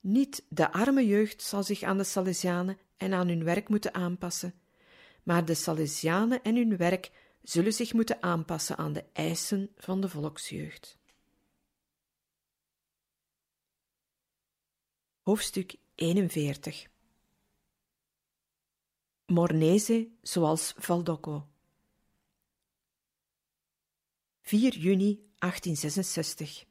niet 0.00 0.44
de 0.48 0.72
arme 0.72 1.06
jeugd 1.06 1.42
zal 1.42 1.62
zich 1.62 1.82
aan 1.82 1.98
de 1.98 2.04
Salesianen 2.04 2.78
en 2.96 3.12
aan 3.12 3.28
hun 3.28 3.44
werk 3.44 3.68
moeten 3.68 3.94
aanpassen, 3.94 4.54
maar 5.22 5.44
de 5.44 5.54
Salesianen 5.54 6.42
en 6.42 6.56
hun 6.56 6.76
werk 6.76 7.10
zullen 7.42 7.72
zich 7.72 7.92
moeten 7.92 8.22
aanpassen 8.22 8.76
aan 8.76 8.92
de 8.92 9.04
eisen 9.12 9.70
van 9.76 10.00
de 10.00 10.08
volksjeugd. 10.08 10.98
Hoofdstuk 15.22 15.76
41 15.94 16.86
Mornese 19.26 20.08
zoals 20.22 20.74
Valdocco. 20.76 21.48
4 24.40 24.76
juni 24.76 25.30
1866 25.38 26.70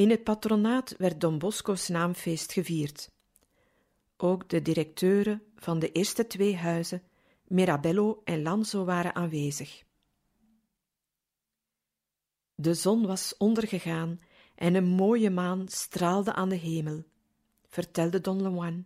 In 0.00 0.10
het 0.10 0.24
patronaat 0.24 0.94
werd 0.98 1.20
Don 1.20 1.38
Bosco's 1.38 1.88
naamfeest 1.88 2.52
gevierd. 2.52 3.10
Ook 4.16 4.48
de 4.48 4.62
directeuren 4.62 5.42
van 5.56 5.78
de 5.78 5.92
eerste 5.92 6.26
twee 6.26 6.56
huizen, 6.56 7.02
Mirabello 7.46 8.20
en 8.24 8.42
Lanzo, 8.42 8.84
waren 8.84 9.14
aanwezig. 9.14 9.82
De 12.54 12.74
zon 12.74 13.06
was 13.06 13.36
ondergegaan 13.36 14.20
en 14.54 14.74
een 14.74 14.86
mooie 14.86 15.30
maan 15.30 15.68
straalde 15.68 16.32
aan 16.32 16.48
de 16.48 16.56
hemel, 16.56 17.04
vertelde 17.68 18.20
Don 18.20 18.42
Lemoine, 18.42 18.84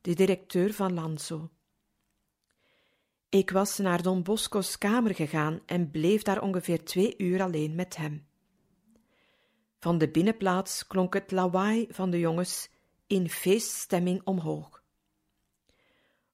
de 0.00 0.14
directeur 0.14 0.72
van 0.72 0.94
Lanzo. 0.94 1.50
Ik 3.28 3.50
was 3.50 3.78
naar 3.78 4.02
Don 4.02 4.22
Bosco's 4.22 4.78
kamer 4.78 5.14
gegaan 5.14 5.60
en 5.66 5.90
bleef 5.90 6.22
daar 6.22 6.42
ongeveer 6.42 6.84
twee 6.84 7.14
uur 7.18 7.42
alleen 7.42 7.74
met 7.74 7.96
hem. 7.96 8.26
Van 9.86 9.98
de 9.98 10.08
binnenplaats 10.08 10.86
klonk 10.86 11.14
het 11.14 11.30
lawaai 11.30 11.86
van 11.90 12.10
de 12.10 12.18
jongens 12.18 12.68
in 13.06 13.30
feeststemming 13.30 14.20
omhoog. 14.24 14.82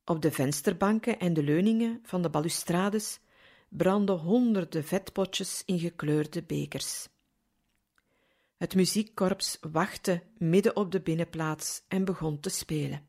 Op 0.04 0.22
de 0.22 0.30
vensterbanken 0.30 1.18
en 1.18 1.32
de 1.32 1.42
leuningen 1.42 2.00
van 2.02 2.22
de 2.22 2.30
balustrades 2.30 3.20
brandden 3.68 4.18
honderden 4.18 4.84
vetpotjes 4.84 5.62
in 5.66 5.78
gekleurde 5.78 6.42
bekers. 6.42 7.08
Het 8.56 8.74
muziekkorps 8.74 9.58
wachtte 9.60 10.22
midden 10.38 10.76
op 10.76 10.92
de 10.92 11.00
binnenplaats 11.00 11.82
en 11.88 12.04
begon 12.04 12.40
te 12.40 12.50
spelen. 12.50 13.06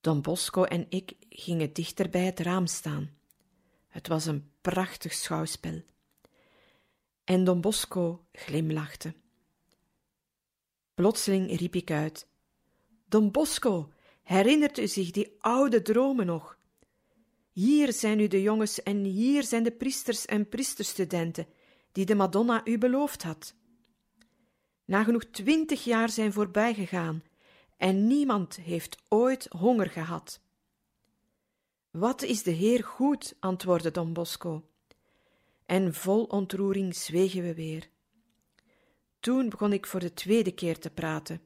Don 0.00 0.22
Bosco 0.22 0.64
en 0.64 0.86
ik 0.88 1.16
gingen 1.28 1.72
dichter 1.72 2.08
bij 2.08 2.24
het 2.24 2.40
raam 2.40 2.66
staan. 2.66 3.10
Het 3.88 4.08
was 4.08 4.26
een 4.26 4.50
prachtig 4.60 5.12
schouwspel. 5.12 5.82
En 7.24 7.44
Don 7.44 7.60
Bosco 7.60 8.24
glimlachte. 8.32 9.14
Plotseling 10.94 11.58
riep 11.58 11.74
ik 11.74 11.90
uit: 11.90 12.26
Don 13.08 13.30
Bosco, 13.30 13.92
herinnert 14.22 14.78
u 14.78 14.86
zich 14.86 15.10
die 15.10 15.36
oude 15.38 15.82
dromen 15.82 16.26
nog? 16.26 16.58
Hier 17.52 17.92
zijn 17.92 18.16
nu 18.16 18.28
de 18.28 18.42
jongens 18.42 18.82
en 18.82 19.04
hier 19.04 19.42
zijn 19.42 19.62
de 19.62 19.72
priesters 19.72 20.26
en 20.26 20.48
priesterstudenten 20.48 21.46
die 21.92 22.04
de 22.04 22.14
Madonna 22.14 22.66
u 22.66 22.78
beloofd 22.78 23.22
had. 23.22 23.54
Nagenoeg 24.84 25.24
twintig 25.24 25.84
jaar 25.84 26.08
zijn 26.08 26.32
voorbijgegaan 26.32 27.22
en 27.76 28.06
niemand 28.06 28.56
heeft 28.56 28.96
ooit 29.08 29.46
honger 29.48 29.90
gehad. 29.90 30.40
Wat 31.90 32.22
is 32.22 32.42
de 32.42 32.50
Heer 32.50 32.84
goed, 32.84 33.36
antwoordde 33.40 33.90
Don 33.90 34.12
Bosco. 34.12 34.69
En 35.70 35.94
vol 35.94 36.24
ontroering 36.24 36.94
zwegen 36.94 37.42
we 37.42 37.54
weer. 37.54 37.88
Toen 39.20 39.48
begon 39.48 39.72
ik 39.72 39.86
voor 39.86 40.00
de 40.00 40.12
tweede 40.12 40.52
keer 40.52 40.78
te 40.78 40.90
praten. 40.90 41.40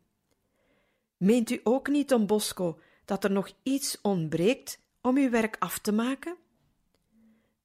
Meent 1.16 1.50
u 1.50 1.60
ook 1.64 1.88
niet, 1.88 2.08
Don 2.08 2.26
Bosco, 2.26 2.80
dat 3.04 3.24
er 3.24 3.30
nog 3.30 3.50
iets 3.62 4.00
ontbreekt 4.00 4.80
om 5.00 5.16
uw 5.16 5.30
werk 5.30 5.56
af 5.58 5.78
te 5.78 5.92
maken? 5.92 6.37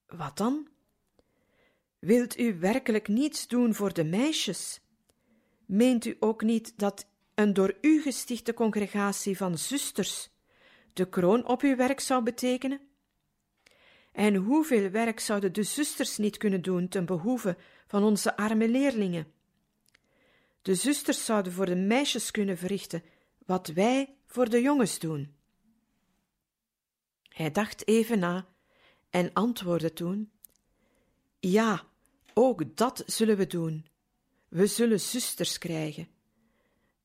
Wat 0.07 0.37
dan? 0.37 0.67
Wilt 1.99 2.39
u 2.39 2.59
werkelijk 2.59 3.07
niets 3.07 3.47
doen 3.47 3.73
voor 3.73 3.93
de 3.93 4.03
meisjes? 4.03 4.81
Meent 5.65 6.05
u 6.05 6.17
ook 6.19 6.41
niet 6.41 6.73
dat 6.77 7.07
een 7.35 7.53
door 7.53 7.77
u 7.81 8.01
gestichte 8.01 8.53
congregatie 8.53 9.37
van 9.37 9.57
zusters 9.57 10.29
de 10.93 11.09
kroon 11.09 11.45
op 11.45 11.61
uw 11.61 11.75
werk 11.75 11.99
zou 11.99 12.23
betekenen? 12.23 12.88
En 14.11 14.35
hoeveel 14.35 14.89
werk 14.89 15.19
zouden 15.19 15.53
de 15.53 15.63
zusters 15.63 16.17
niet 16.17 16.37
kunnen 16.37 16.61
doen 16.61 16.87
ten 16.87 17.05
behoeve 17.05 17.57
van 17.87 18.03
onze 18.03 18.37
arme 18.37 18.67
leerlingen? 18.67 19.27
De 20.61 20.75
zusters 20.75 21.25
zouden 21.25 21.53
voor 21.53 21.65
de 21.65 21.75
meisjes 21.75 22.31
kunnen 22.31 22.57
verrichten 22.57 23.03
wat 23.45 23.67
wij 23.67 24.15
voor 24.25 24.49
de 24.49 24.61
jongens 24.61 24.99
doen. 24.99 25.33
Hij 27.29 27.51
dacht 27.51 27.87
even 27.87 28.19
na 28.19 28.47
en 29.09 29.33
antwoordde 29.33 29.93
toen: 29.93 30.31
Ja, 31.39 31.87
ook 32.33 32.77
dat 32.77 33.03
zullen 33.05 33.37
we 33.37 33.47
doen. 33.47 33.85
We 34.47 34.67
zullen 34.67 34.99
zusters 34.99 35.57
krijgen. 35.57 36.07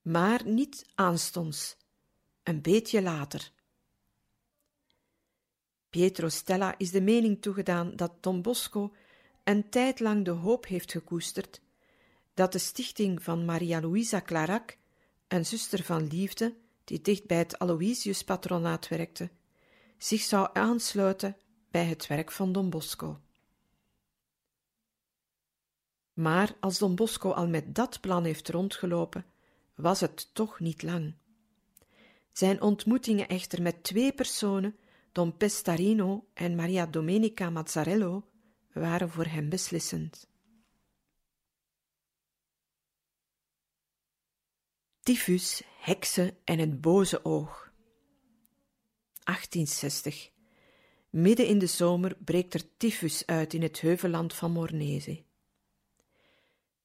Maar 0.02 0.46
niet 0.46 0.86
aanstonds, 0.94 1.76
een 2.42 2.62
beetje 2.62 3.02
later. 3.02 3.52
Pietro 5.94 6.28
Stella 6.28 6.74
is 6.78 6.90
de 6.90 7.00
mening 7.00 7.42
toegedaan 7.42 7.96
dat 7.96 8.12
Don 8.20 8.42
Bosco 8.42 8.92
een 9.44 9.68
tijd 9.68 10.00
lang 10.00 10.24
de 10.24 10.30
hoop 10.30 10.66
heeft 10.66 10.92
gekoesterd 10.92 11.60
dat 12.34 12.52
de 12.52 12.58
stichting 12.58 13.22
van 13.22 13.44
Maria 13.44 13.80
Luisa 13.80 14.20
Clarac, 14.20 14.76
een 15.28 15.46
zuster 15.46 15.82
van 15.82 16.06
liefde 16.06 16.54
die 16.84 17.00
dicht 17.00 17.26
bij 17.26 17.36
het 17.36 17.58
Aloysius-patronaat 17.58 18.88
werkte, 18.88 19.30
zich 19.98 20.20
zou 20.20 20.48
aansluiten 20.52 21.36
bij 21.70 21.84
het 21.84 22.06
werk 22.06 22.32
van 22.32 22.52
Don 22.52 22.70
Bosco. 22.70 23.20
Maar 26.12 26.56
als 26.60 26.78
Don 26.78 26.94
Bosco 26.94 27.30
al 27.30 27.48
met 27.48 27.74
dat 27.74 28.00
plan 28.00 28.24
heeft 28.24 28.48
rondgelopen, 28.48 29.26
was 29.74 30.00
het 30.00 30.34
toch 30.34 30.60
niet 30.60 30.82
lang. 30.82 31.14
Zijn 32.32 32.62
ontmoetingen 32.62 33.28
echter 33.28 33.62
met 33.62 33.82
twee 33.82 34.12
personen, 34.12 34.76
Don 35.14 35.36
Pestarino 35.36 36.26
en 36.34 36.54
Maria 36.54 36.86
Domenica 36.86 37.50
Mazzarello, 37.50 38.24
waren 38.72 39.10
voor 39.10 39.24
hem 39.24 39.48
beslissend. 39.48 40.28
Tyfus, 45.00 45.62
heksen 45.80 46.36
en 46.44 46.58
het 46.58 46.80
boze 46.80 47.24
oog. 47.24 47.72
1860. 49.24 50.30
Midden 51.10 51.46
in 51.46 51.58
de 51.58 51.66
zomer 51.66 52.16
breekt 52.24 52.54
er 52.54 52.76
tyfus 52.76 53.26
uit 53.26 53.54
in 53.54 53.62
het 53.62 53.80
heuvelland 53.80 54.34
van 54.34 54.52
Mornese. 54.52 55.24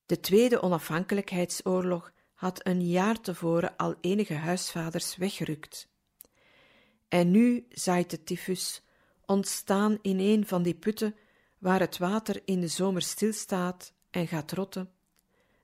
De 0.06 0.20
Tweede 0.20 0.62
Onafhankelijkheidsoorlog 0.62 2.14
had 2.34 2.66
een 2.66 2.88
jaar 2.88 3.22
tevoren 3.22 3.78
al 3.78 3.96
enige 4.02 4.34
huisvaders 4.34 5.16
weggerukt. 5.16 5.88
En 7.10 7.32
nu 7.32 7.66
zaait 7.70 8.10
de 8.10 8.24
tyfus, 8.24 8.82
ontstaan 9.26 9.98
in 10.02 10.20
een 10.20 10.48
van 10.48 10.64
die 10.64 10.76
putten 10.76 11.16
waar 11.58 11.80
het 11.80 11.98
water 11.98 12.42
in 12.46 12.60
de 12.60 12.68
zomer 12.68 13.02
stilstaat 13.02 13.94
en 14.10 14.28
gaat 14.28 14.52
rotten, 14.52 14.92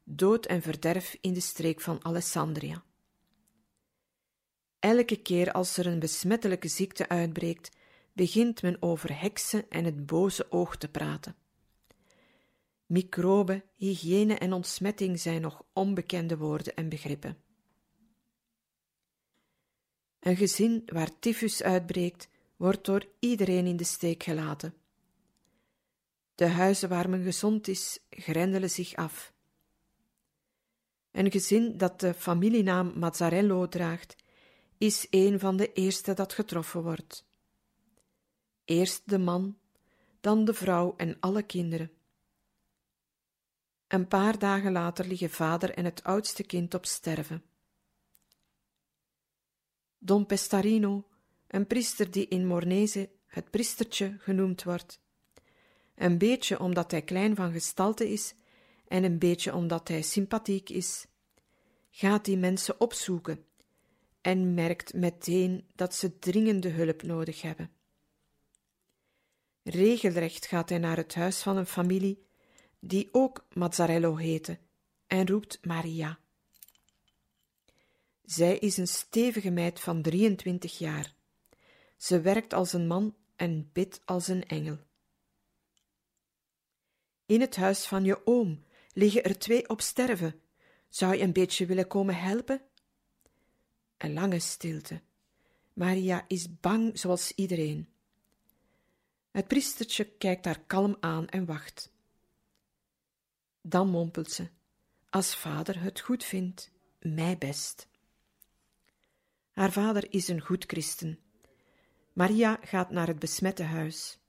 dood 0.04 0.46
en 0.46 0.62
verderf 0.62 1.18
in 1.22 1.34
de 1.34 1.40
streek 1.40 1.82
van 1.82 2.06
Alessandria. 2.06 2.84
Elke 4.80 5.16
keer 5.16 5.52
als 5.52 5.78
er 5.78 5.88
een 5.88 6.00
besmettelijke 6.00 6.68
ziekte 6.68 7.10
uitbreekt, 7.10 7.76
begint 8.14 8.62
men 8.62 8.82
over 8.82 9.20
heksen 9.20 9.70
en 9.70 9.86
het 9.86 10.06
boze 10.06 10.52
oog 10.52 10.78
te 10.78 10.88
praten. 10.88 11.36
Microben, 12.86 13.64
hygiëne 13.76 14.38
en 14.38 14.54
ontsmetting 14.54 15.20
zijn 15.20 15.42
nog 15.42 15.64
onbekende 15.74 16.38
woorden 16.38 16.76
en 16.76 16.90
begrippen. 16.90 17.38
Een 20.26 20.36
gezin 20.36 20.84
waar 20.86 21.20
tyfus 21.20 21.64
uitbreekt, 21.64 22.28
wordt 22.56 22.86
door 22.86 23.06
iedereen 23.20 23.66
in 23.66 23.78
de 23.78 23.84
steek 23.84 24.24
gelaten. 24.24 24.74
De 26.36 26.48
huizen 26.48 26.90
waar 26.90 27.10
men 27.10 27.24
gezond 27.24 27.68
is, 27.68 28.00
grendelen 28.10 28.70
zich 28.70 28.96
af. 28.96 29.34
Een 31.12 31.32
gezin 31.32 31.78
dat 31.78 32.00
de 32.00 32.14
familienaam 32.14 33.00
Mazzarello 33.00 33.68
draagt, 33.68 34.16
is 34.78 35.08
een 35.10 35.40
van 35.40 35.58
de 35.58 35.74
eerste 35.74 36.14
dat 36.14 36.34
getroffen 36.34 36.84
wordt. 36.84 37.26
Eerst 38.64 39.10
de 39.10 39.18
man, 39.18 39.58
dan 40.22 40.46
de 40.46 40.54
vrouw 40.54 40.94
en 40.98 41.18
alle 41.20 41.44
kinderen. 41.44 41.92
Een 43.88 44.08
paar 44.08 44.40
dagen 44.40 44.72
later 44.72 45.08
liggen 45.08 45.30
vader 45.30 45.74
en 45.74 45.86
het 45.86 46.04
oudste 46.04 46.44
kind 46.44 46.74
op 46.74 46.86
sterven. 46.86 47.44
Don 50.06 50.26
Pestarino, 50.26 51.08
een 51.48 51.68
priester 51.68 52.12
die 52.12 52.28
in 52.28 52.48
Mornese 52.48 53.10
het 53.26 53.50
priestertje 53.50 54.16
genoemd 54.20 54.64
wordt, 54.64 55.00
een 55.96 56.18
beetje 56.18 56.60
omdat 56.60 56.92
hij 56.92 57.02
klein 57.02 57.36
van 57.36 57.52
gestalte 57.52 58.12
is 58.12 58.36
en 58.88 59.04
een 59.04 59.20
beetje 59.20 59.56
omdat 59.56 59.88
hij 59.88 60.02
sympathiek 60.02 60.70
is, 60.70 61.06
gaat 61.90 62.26
die 62.26 62.38
mensen 62.38 62.82
opzoeken 62.82 63.46
en 64.22 64.54
merkt 64.54 64.94
meteen 64.94 65.68
dat 65.76 65.96
ze 65.96 66.20
dringende 66.20 66.70
hulp 66.70 67.04
nodig 67.04 67.42
hebben. 67.42 67.72
Regelrecht 69.64 70.46
gaat 70.46 70.70
hij 70.70 70.78
naar 70.78 70.98
het 70.98 71.16
huis 71.16 71.42
van 71.42 71.58
een 71.58 71.66
familie 71.66 72.26
die 72.80 73.10
ook 73.12 73.46
Mazzarello 73.54 74.16
heette 74.16 74.60
en 75.08 75.28
roept 75.28 75.66
Maria. 75.66 76.20
Zij 78.26 78.58
is 78.58 78.78
een 78.78 78.88
stevige 78.88 79.50
meid 79.50 79.80
van 79.80 80.02
23 80.02 80.78
jaar. 80.78 81.14
Ze 81.98 82.22
werkt 82.22 82.54
als 82.54 82.74
een 82.74 82.88
man 82.88 83.16
en 83.36 83.70
bidt 83.74 84.02
als 84.06 84.28
een 84.28 84.46
engel. 84.48 84.78
In 87.26 87.42
het 87.42 87.56
huis 87.56 87.86
van 87.86 88.04
je 88.04 88.26
oom 88.26 88.64
liggen 88.94 89.24
er 89.24 89.40
twee 89.40 89.70
op 89.70 89.82
sterven. 89.82 90.42
Zou 90.90 91.16
je 91.16 91.22
een 91.22 91.34
beetje 91.34 91.66
willen 91.66 91.88
komen 91.88 92.16
helpen? 92.16 92.62
Een 93.98 94.14
lange 94.14 94.40
stilte. 94.40 95.02
Maria 95.74 96.26
is 96.28 96.60
bang 96.60 97.00
zoals 97.00 97.32
iedereen. 97.32 97.90
Het 99.32 99.48
priestertje 99.48 100.06
kijkt 100.06 100.46
haar 100.46 100.60
kalm 100.60 100.98
aan 101.00 101.28
en 101.28 101.46
wacht. 101.46 101.92
Dan 103.62 103.90
mompelt 103.90 104.32
ze: 104.32 104.48
Als 105.10 105.36
vader 105.36 105.82
het 105.82 106.00
goed 106.00 106.24
vindt, 106.24 106.72
mij 107.00 107.38
best. 107.38 107.88
Haar 109.56 109.72
vader 109.72 110.14
is 110.14 110.28
een 110.28 110.42
goed 110.42 110.64
christen. 110.68 111.20
Maria 112.14 112.60
gaat 112.62 112.92
naar 112.92 113.08
het 113.08 113.20
besmette 113.20 113.64
huis. 113.64 114.20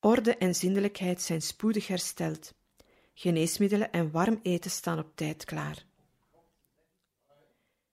Orde 0.00 0.36
en 0.36 0.54
zindelijkheid 0.54 1.22
zijn 1.22 1.42
spoedig 1.42 1.86
hersteld. 1.86 2.54
Geneesmiddelen 3.14 3.92
en 3.92 4.10
warm 4.10 4.40
eten 4.42 4.70
staan 4.70 4.98
op 4.98 5.10
tijd 5.14 5.44
klaar. 5.44 5.86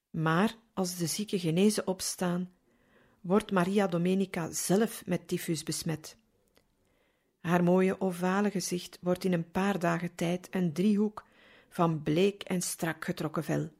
Maar 0.09 0.55
als 0.73 0.97
de 0.97 1.07
zieken 1.07 1.39
genezen 1.39 1.87
opstaan, 1.87 2.51
wordt 3.21 3.51
Maria 3.51 3.87
Domenica 3.87 4.51
zelf 4.51 5.05
met 5.05 5.27
tyfus 5.27 5.63
besmet. 5.63 6.17
Haar 7.39 7.63
mooie 7.63 8.01
ovale 8.01 8.51
gezicht 8.51 8.97
wordt 9.01 9.23
in 9.23 9.33
een 9.33 9.51
paar 9.51 9.79
dagen 9.79 10.15
tijd 10.15 10.47
een 10.51 10.73
driehoek 10.73 11.25
van 11.69 12.03
bleek 12.03 12.43
en 12.43 12.61
strak 12.61 13.05
getrokken 13.05 13.43
vel. 13.43 13.71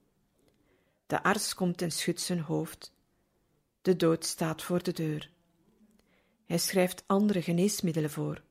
De 1.12 1.24
arts 1.24 1.54
komt 1.54 1.82
en 1.82 1.92
schudt 1.92 2.22
zijn 2.22 2.40
hoofd. 2.40 2.94
De 3.82 3.96
dood 3.96 4.26
staat 4.26 4.64
voor 4.64 4.84
de 4.84 4.92
deur. 4.92 5.32
Hij 6.46 6.58
schrijft 6.58 7.04
andere 7.08 7.42
geneesmiddelen 7.42 8.10
voor. 8.10 8.44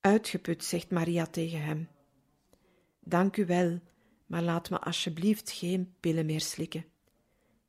Uitgeput, 0.00 0.64
zegt 0.64 0.90
Maria 0.90 1.26
tegen 1.26 1.62
hem. 1.62 1.88
Dank 3.00 3.36
u 3.36 3.46
wel, 3.46 3.80
maar 4.26 4.42
laat 4.42 4.70
me 4.70 4.80
alsjeblieft 4.80 5.50
geen 5.50 5.94
pillen 6.00 6.26
meer 6.26 6.40
slikken. 6.40 6.86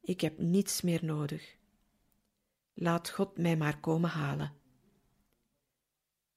Ik 0.02 0.22
heb 0.22 0.38
niets 0.38 0.82
meer 0.82 1.06
nodig. 1.06 1.58
Laat 2.74 3.10
God 3.10 3.38
mij 3.38 3.58
maar 3.58 3.80
komen 3.80 4.10
halen. 4.10 4.54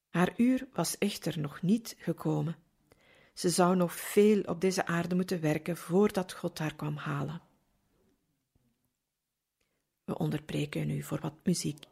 Haar 0.08 0.32
uur 0.36 0.68
was 0.72 0.98
echter 0.98 1.38
nog 1.38 1.62
niet 1.62 1.94
gekomen. 1.98 2.56
Ze 3.38 3.48
zou 3.48 3.76
nog 3.76 3.92
veel 3.92 4.42
op 4.42 4.60
deze 4.60 4.86
aarde 4.86 5.14
moeten 5.14 5.40
werken 5.40 5.76
voordat 5.76 6.32
God 6.32 6.58
haar 6.58 6.74
kwam 6.74 6.96
halen. 6.96 7.40
We 10.04 10.18
onderbreken 10.18 10.86
nu 10.86 11.02
voor 11.02 11.20
wat 11.20 11.34
muziek. 11.42 11.84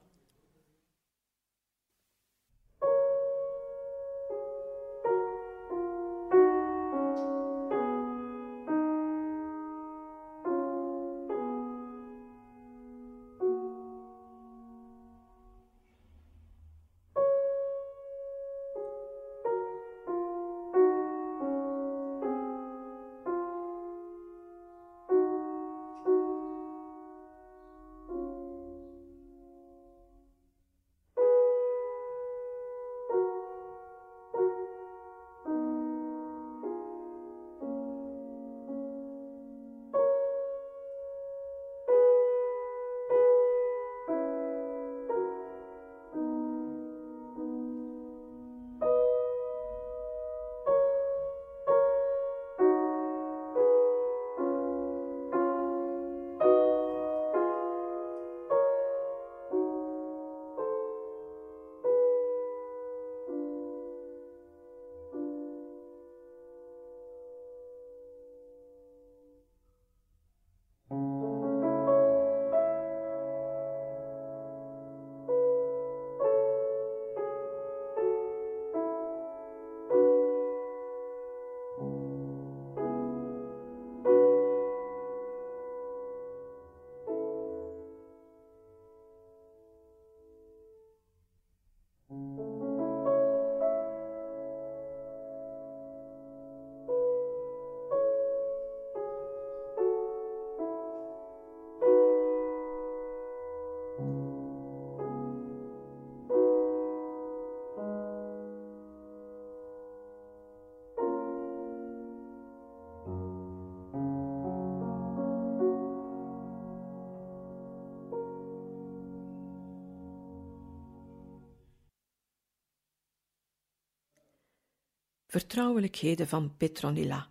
Vertrouwelijkheden 125.36 126.28
van 126.28 126.56
Petronilla. 126.56 127.30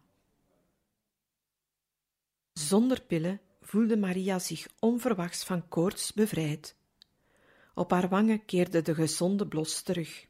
Zonder 2.54 3.02
pillen 3.02 3.42
voelde 3.62 3.98
Maria 3.98 4.40
zich 4.40 4.68
onverwachts 4.80 5.44
van 5.44 5.68
koorts 5.68 6.14
bevrijd. 6.14 6.76
Op 7.74 7.92
haar 7.92 8.10
wangen 8.10 8.46
keerde 8.46 8.82
de 8.82 8.96
gezonde 8.96 9.48
blos 9.48 9.82
terug. 9.82 10.28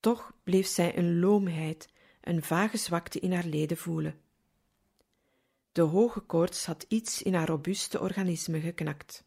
Toch 0.00 0.32
bleef 0.42 0.66
zij 0.66 0.98
een 0.98 1.18
loomheid, 1.18 1.88
een 2.20 2.42
vage 2.42 2.76
zwakte 2.76 3.20
in 3.20 3.32
haar 3.32 3.46
leden 3.46 3.76
voelen. 3.76 4.20
De 5.72 5.82
hoge 5.82 6.20
koorts 6.20 6.66
had 6.66 6.84
iets 6.88 7.22
in 7.22 7.34
haar 7.34 7.48
robuuste 7.48 8.00
organisme 8.00 8.60
geknakt. 8.60 9.24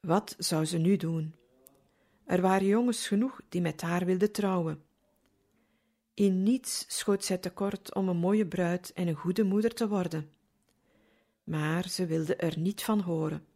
Wat 0.00 0.34
zou 0.38 0.64
ze 0.64 0.78
nu 0.78 0.96
doen? 0.96 1.41
Er 2.32 2.40
waren 2.40 2.66
jongens 2.66 3.06
genoeg 3.06 3.40
die 3.48 3.60
met 3.60 3.80
haar 3.80 4.04
wilden 4.04 4.32
trouwen. 4.32 4.82
In 6.14 6.42
niets 6.42 6.84
schoot 6.88 7.24
zij 7.24 7.38
tekort 7.38 7.94
om 7.94 8.08
een 8.08 8.16
mooie 8.16 8.46
bruid 8.46 8.92
en 8.92 9.08
een 9.08 9.14
goede 9.14 9.42
moeder 9.44 9.74
te 9.74 9.88
worden. 9.88 10.30
Maar 11.44 11.88
ze 11.88 12.06
wilde 12.06 12.36
er 12.36 12.58
niet 12.58 12.82
van 12.82 13.00
horen. 13.00 13.46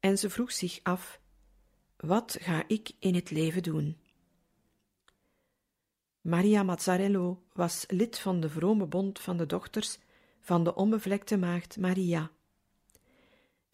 En 0.00 0.18
ze 0.18 0.30
vroeg 0.30 0.52
zich 0.52 0.80
af: 0.82 1.20
wat 1.96 2.36
ga 2.40 2.64
ik 2.66 2.90
in 2.98 3.14
het 3.14 3.30
leven 3.30 3.62
doen? 3.62 3.96
Maria 6.20 6.62
Mazzarello 6.62 7.42
was 7.52 7.84
lid 7.88 8.18
van 8.18 8.40
de 8.40 8.48
vrome 8.50 8.86
bond 8.86 9.20
van 9.20 9.36
de 9.36 9.46
dochters 9.46 9.98
van 10.40 10.64
de 10.64 10.74
onbevlekte 10.74 11.36
maagd 11.36 11.76
Maria. 11.76 12.30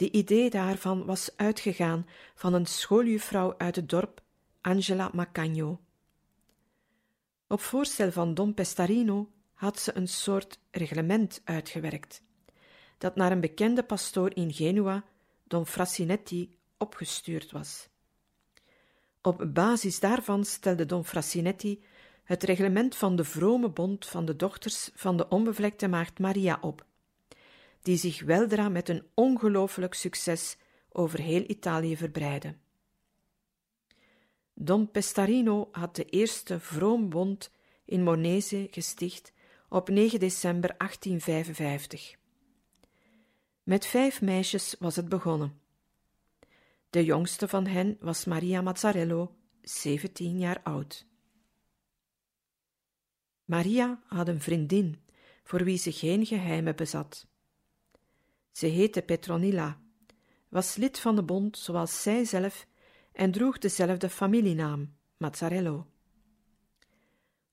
De 0.02 0.10
idee 0.10 0.50
daarvan 0.50 1.04
was 1.04 1.30
uitgegaan 1.36 2.06
van 2.34 2.54
een 2.54 2.66
schooljuffrouw 2.66 3.54
uit 3.58 3.76
het 3.76 3.88
dorp, 3.88 4.22
Angela 4.60 5.10
Macagno. 5.12 5.80
Op 7.48 7.60
voorstel 7.60 8.12
van 8.12 8.34
Don 8.34 8.54
Pestarino 8.54 9.30
had 9.54 9.80
ze 9.80 9.96
een 9.96 10.08
soort 10.08 10.58
reglement 10.70 11.40
uitgewerkt, 11.44 12.22
dat 12.98 13.16
naar 13.16 13.32
een 13.32 13.40
bekende 13.40 13.82
pastoor 13.82 14.36
in 14.36 14.52
Genua, 14.52 15.04
Don 15.44 15.66
Frassinetti, 15.66 16.56
opgestuurd 16.78 17.52
was. 17.52 17.88
Op 19.20 19.50
basis 19.52 20.00
daarvan 20.00 20.44
stelde 20.44 20.86
Don 20.86 21.04
Frassinetti 21.04 21.84
het 22.24 22.42
reglement 22.42 22.96
van 22.96 23.16
de 23.16 23.24
vrome 23.24 23.70
bond 23.70 24.06
van 24.06 24.24
de 24.24 24.36
dochters 24.36 24.90
van 24.94 25.16
de 25.16 25.28
onbevlekte 25.28 25.88
maagd 25.88 26.18
Maria 26.18 26.58
op, 26.60 26.84
die 27.82 27.96
zich 27.96 28.22
weldra 28.22 28.68
met 28.68 28.88
een 28.88 29.06
ongelooflijk 29.14 29.94
succes 29.94 30.56
over 30.88 31.20
heel 31.20 31.44
Italië 31.46 31.96
verbreidde. 31.96 32.54
Don 34.54 34.90
Pestarino 34.90 35.68
had 35.72 35.96
de 35.96 36.04
eerste 36.04 36.60
vroom 36.60 37.08
bond 37.08 37.50
in 37.84 38.02
Monese 38.02 38.68
gesticht 38.70 39.32
op 39.68 39.88
9 39.88 40.20
december 40.20 40.74
1855. 40.76 42.16
Met 43.62 43.86
vijf 43.86 44.20
meisjes 44.20 44.76
was 44.78 44.96
het 44.96 45.08
begonnen. 45.08 45.60
De 46.90 47.04
jongste 47.04 47.48
van 47.48 47.66
hen 47.66 47.96
was 48.00 48.24
Maria 48.24 48.60
Mazzarello, 48.60 49.34
17 49.62 50.38
jaar 50.38 50.60
oud. 50.62 51.06
Maria 53.44 54.02
had 54.06 54.28
een 54.28 54.40
vriendin 54.40 55.00
voor 55.42 55.64
wie 55.64 55.78
ze 55.78 55.92
geen 55.92 56.26
geheimen 56.26 56.76
bezat. 56.76 57.26
Ze 58.52 58.66
heette 58.66 59.02
Petronilla, 59.02 59.80
was 60.48 60.76
lid 60.76 60.98
van 60.98 61.16
de 61.16 61.22
bond 61.22 61.58
zoals 61.58 62.02
zij 62.02 62.24
zelf 62.24 62.66
en 63.12 63.32
droeg 63.32 63.58
dezelfde 63.58 64.08
familienaam, 64.08 64.94
Mazzarello. 65.16 65.86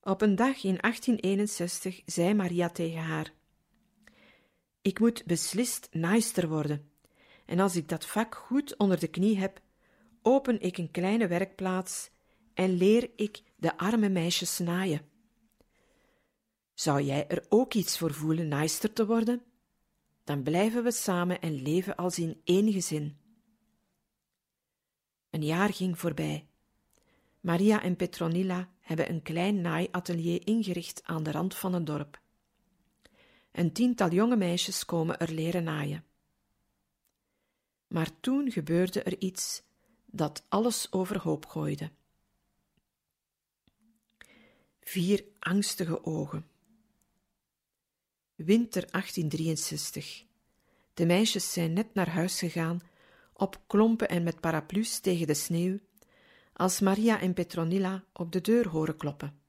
Op 0.02 0.20
een 0.20 0.34
dag 0.36 0.64
in 0.64 0.76
1861 0.80 2.00
zei 2.04 2.34
Maria 2.34 2.68
tegen 2.68 3.02
haar: 3.02 3.32
Ik 4.82 4.98
moet 4.98 5.24
beslist 5.24 5.88
naaister 5.92 6.48
worden, 6.48 6.90
en 7.46 7.60
als 7.60 7.76
ik 7.76 7.88
dat 7.88 8.06
vak 8.06 8.34
goed 8.34 8.76
onder 8.76 9.00
de 9.00 9.08
knie 9.08 9.38
heb, 9.38 9.60
open 10.22 10.60
ik 10.60 10.78
een 10.78 10.90
kleine 10.90 11.26
werkplaats 11.26 12.10
en 12.54 12.76
leer 12.76 13.10
ik 13.16 13.42
de 13.56 13.76
arme 13.76 14.08
meisjes 14.08 14.58
naaien. 14.58 15.08
Zou 16.74 17.02
jij 17.02 17.26
er 17.28 17.44
ook 17.48 17.74
iets 17.74 17.98
voor 17.98 18.14
voelen 18.14 18.48
naaister 18.48 18.92
te 18.92 19.06
worden? 19.06 19.42
Dan 20.24 20.42
blijven 20.42 20.82
we 20.82 20.92
samen 20.92 21.40
en 21.40 21.62
leven 21.62 21.96
als 21.96 22.18
in 22.18 22.40
één 22.44 22.72
gezin. 22.72 23.18
Een 25.30 25.44
jaar 25.44 25.72
ging 25.72 25.98
voorbij. 25.98 26.48
Maria 27.40 27.82
en 27.82 27.96
Petronilla 27.96 28.68
hebben 28.80 29.10
een 29.10 29.22
klein 29.22 29.60
naaiatelier 29.60 30.46
ingericht 30.46 31.02
aan 31.04 31.22
de 31.22 31.30
rand 31.30 31.54
van 31.54 31.72
het 31.72 31.86
dorp. 31.86 32.20
Een 33.52 33.72
tiental 33.72 34.10
jonge 34.10 34.36
meisjes 34.36 34.84
komen 34.84 35.18
er 35.18 35.32
leren 35.32 35.64
naaien. 35.64 36.04
Maar 37.86 38.20
toen 38.20 38.50
gebeurde 38.50 39.02
er 39.02 39.18
iets 39.18 39.62
dat 40.06 40.44
alles 40.48 40.92
overhoop 40.92 41.46
gooide. 41.46 41.90
Vier 44.80 45.24
angstige 45.38 46.04
ogen. 46.04 46.49
Winter 48.44 48.90
1863. 48.90 50.24
De 50.94 51.06
meisjes 51.06 51.52
zijn 51.52 51.72
net 51.72 51.94
naar 51.94 52.08
huis 52.08 52.38
gegaan, 52.38 52.80
op 53.32 53.60
klompen 53.66 54.08
en 54.08 54.22
met 54.22 54.40
paraplu's 54.40 54.98
tegen 54.98 55.26
de 55.26 55.34
sneeuw, 55.34 55.78
als 56.52 56.80
Maria 56.80 57.20
en 57.20 57.34
Petronilla 57.34 58.04
op 58.12 58.32
de 58.32 58.40
deur 58.40 58.68
horen 58.68 58.96
kloppen. 58.96 59.40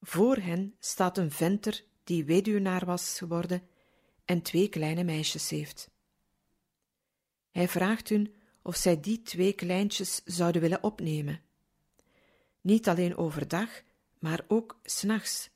Voor 0.00 0.36
hen 0.36 0.74
staat 0.78 1.18
een 1.18 1.30
venter 1.30 1.84
die 2.04 2.24
weduwnaar 2.24 2.84
was 2.84 3.18
geworden 3.18 3.62
en 4.24 4.42
twee 4.42 4.68
kleine 4.68 5.04
meisjes 5.04 5.50
heeft. 5.50 5.90
Hij 7.50 7.68
vraagt 7.68 8.08
hun 8.08 8.34
of 8.62 8.76
zij 8.76 9.00
die 9.00 9.22
twee 9.22 9.52
kleintjes 9.52 10.22
zouden 10.24 10.60
willen 10.60 10.82
opnemen. 10.82 11.40
Niet 12.60 12.88
alleen 12.88 13.16
overdag, 13.16 13.82
maar 14.18 14.44
ook 14.48 14.80
s'nachts 14.82 15.50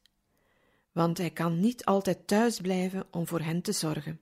want 0.92 1.18
hij 1.18 1.30
kan 1.30 1.60
niet 1.60 1.84
altijd 1.84 2.26
thuis 2.26 2.60
blijven 2.60 3.06
om 3.10 3.26
voor 3.26 3.40
hen 3.40 3.62
te 3.62 3.72
zorgen. 3.72 4.20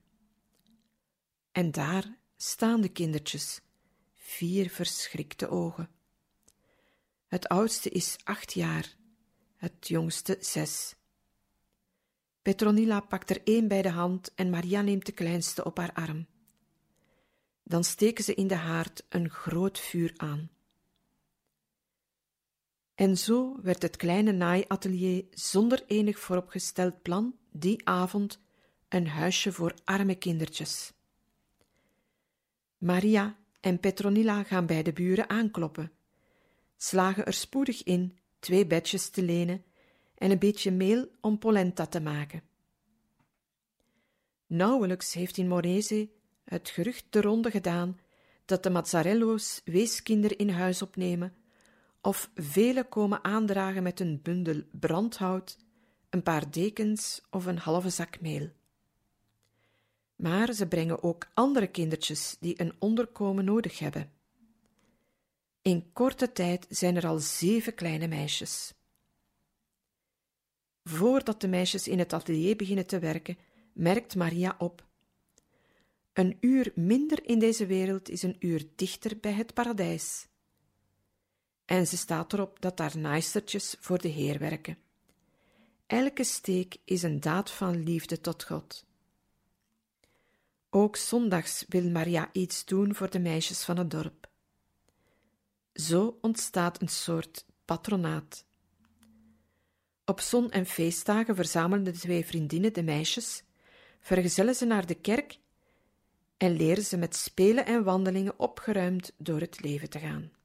En 1.52 1.70
daar 1.70 2.16
staan 2.36 2.80
de 2.80 2.88
kindertjes, 2.88 3.60
vier 4.14 4.70
verschrikte 4.70 5.48
ogen. 5.48 5.90
Het 7.26 7.48
oudste 7.48 7.90
is 7.90 8.16
acht 8.24 8.52
jaar, 8.52 8.96
het 9.56 9.88
jongste 9.88 10.36
zes. 10.40 10.94
Petronilla 12.42 13.00
pakt 13.00 13.30
er 13.30 13.40
één 13.44 13.68
bij 13.68 13.82
de 13.82 13.90
hand 13.90 14.34
en 14.34 14.50
Maria 14.50 14.80
neemt 14.80 15.06
de 15.06 15.12
kleinste 15.12 15.64
op 15.64 15.76
haar 15.76 15.92
arm. 15.92 16.26
Dan 17.62 17.84
steken 17.84 18.24
ze 18.24 18.34
in 18.34 18.46
de 18.46 18.54
haard 18.54 19.04
een 19.08 19.30
groot 19.30 19.78
vuur 19.78 20.12
aan. 20.16 20.50
En 22.98 23.18
zo 23.18 23.56
werd 23.62 23.82
het 23.82 23.96
kleine 23.96 24.32
naaiatelier 24.32 25.24
zonder 25.30 25.82
enig 25.86 26.18
vooropgesteld 26.18 27.02
plan 27.02 27.36
die 27.50 27.86
avond 27.86 28.40
een 28.88 29.06
huisje 29.06 29.52
voor 29.52 29.74
arme 29.84 30.14
kindertjes. 30.14 30.92
Maria 32.78 33.36
en 33.60 33.80
Petronilla 33.80 34.42
gaan 34.42 34.66
bij 34.66 34.82
de 34.82 34.92
buren 34.92 35.28
aankloppen, 35.28 35.92
slagen 36.76 37.26
er 37.26 37.32
spoedig 37.32 37.82
in 37.82 38.18
twee 38.38 38.66
bedjes 38.66 39.08
te 39.08 39.22
lenen 39.22 39.64
en 40.14 40.30
een 40.30 40.38
beetje 40.38 40.70
meel 40.70 41.08
om 41.20 41.38
polenta 41.38 41.86
te 41.86 42.00
maken. 42.00 42.42
Nauwelijks 44.46 45.12
heeft 45.12 45.36
in 45.36 45.48
Morese 45.48 46.08
het 46.44 46.68
gerucht 46.68 47.06
de 47.10 47.20
ronde 47.20 47.50
gedaan 47.50 47.98
dat 48.44 48.62
de 48.62 48.70
Mazzarello's 48.70 49.60
weeskinder 49.64 50.38
in 50.38 50.48
huis 50.48 50.82
opnemen 50.82 51.37
of 52.08 52.30
velen 52.34 52.88
komen 52.88 53.24
aandragen 53.24 53.82
met 53.82 54.00
een 54.00 54.22
bundel 54.22 54.62
brandhout, 54.70 55.56
een 56.10 56.22
paar 56.22 56.50
dekens 56.50 57.22
of 57.30 57.46
een 57.46 57.58
halve 57.58 57.90
zak 57.90 58.20
meel. 58.20 58.50
Maar 60.16 60.52
ze 60.52 60.66
brengen 60.66 61.02
ook 61.02 61.28
andere 61.34 61.66
kindertjes 61.66 62.36
die 62.40 62.60
een 62.60 62.72
onderkomen 62.78 63.44
nodig 63.44 63.78
hebben. 63.78 64.12
In 65.62 65.92
korte 65.92 66.32
tijd 66.32 66.66
zijn 66.68 66.96
er 66.96 67.06
al 67.06 67.18
zeven 67.18 67.74
kleine 67.74 68.06
meisjes. 68.06 68.74
Voordat 70.84 71.40
de 71.40 71.48
meisjes 71.48 71.88
in 71.88 71.98
het 71.98 72.12
atelier 72.12 72.56
beginnen 72.56 72.86
te 72.86 72.98
werken, 72.98 73.38
merkt 73.72 74.16
Maria 74.16 74.54
op. 74.58 74.86
Een 76.12 76.36
uur 76.40 76.72
minder 76.74 77.26
in 77.26 77.38
deze 77.38 77.66
wereld 77.66 78.08
is 78.08 78.22
een 78.22 78.36
uur 78.38 78.66
dichter 78.76 79.18
bij 79.20 79.32
het 79.32 79.54
paradijs 79.54 80.27
en 81.68 81.86
ze 81.86 81.96
staat 81.96 82.32
erop 82.32 82.60
dat 82.60 82.78
haar 82.78 82.98
naaistertjes 82.98 83.76
voor 83.80 83.98
de 83.98 84.08
Heer 84.08 84.38
werken. 84.38 84.78
Elke 85.86 86.24
steek 86.24 86.76
is 86.84 87.02
een 87.02 87.20
daad 87.20 87.50
van 87.50 87.82
liefde 87.82 88.20
tot 88.20 88.44
God. 88.44 88.86
Ook 90.70 90.96
zondags 90.96 91.64
wil 91.68 91.90
Maria 91.90 92.28
iets 92.32 92.64
doen 92.64 92.94
voor 92.94 93.10
de 93.10 93.18
meisjes 93.18 93.64
van 93.64 93.76
het 93.76 93.90
dorp. 93.90 94.28
Zo 95.72 96.18
ontstaat 96.20 96.80
een 96.80 96.88
soort 96.88 97.46
patronaat. 97.64 98.44
Op 100.04 100.20
zon- 100.20 100.50
en 100.50 100.66
feestdagen 100.66 101.34
verzamelen 101.34 101.84
de 101.84 101.92
twee 101.92 102.24
vriendinnen 102.24 102.72
de 102.72 102.82
meisjes, 102.82 103.42
vergezellen 104.00 104.54
ze 104.54 104.64
naar 104.64 104.86
de 104.86 104.94
kerk 104.94 105.38
en 106.36 106.56
leren 106.56 106.84
ze 106.84 106.96
met 106.96 107.16
spelen 107.16 107.66
en 107.66 107.84
wandelingen 107.84 108.38
opgeruimd 108.38 109.12
door 109.16 109.40
het 109.40 109.60
leven 109.62 109.90
te 109.90 109.98
gaan. 109.98 110.37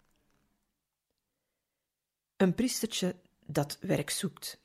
Een 2.43 2.55
priestertje 2.55 3.15
dat 3.45 3.77
werk 3.81 4.09
zoekt. 4.09 4.61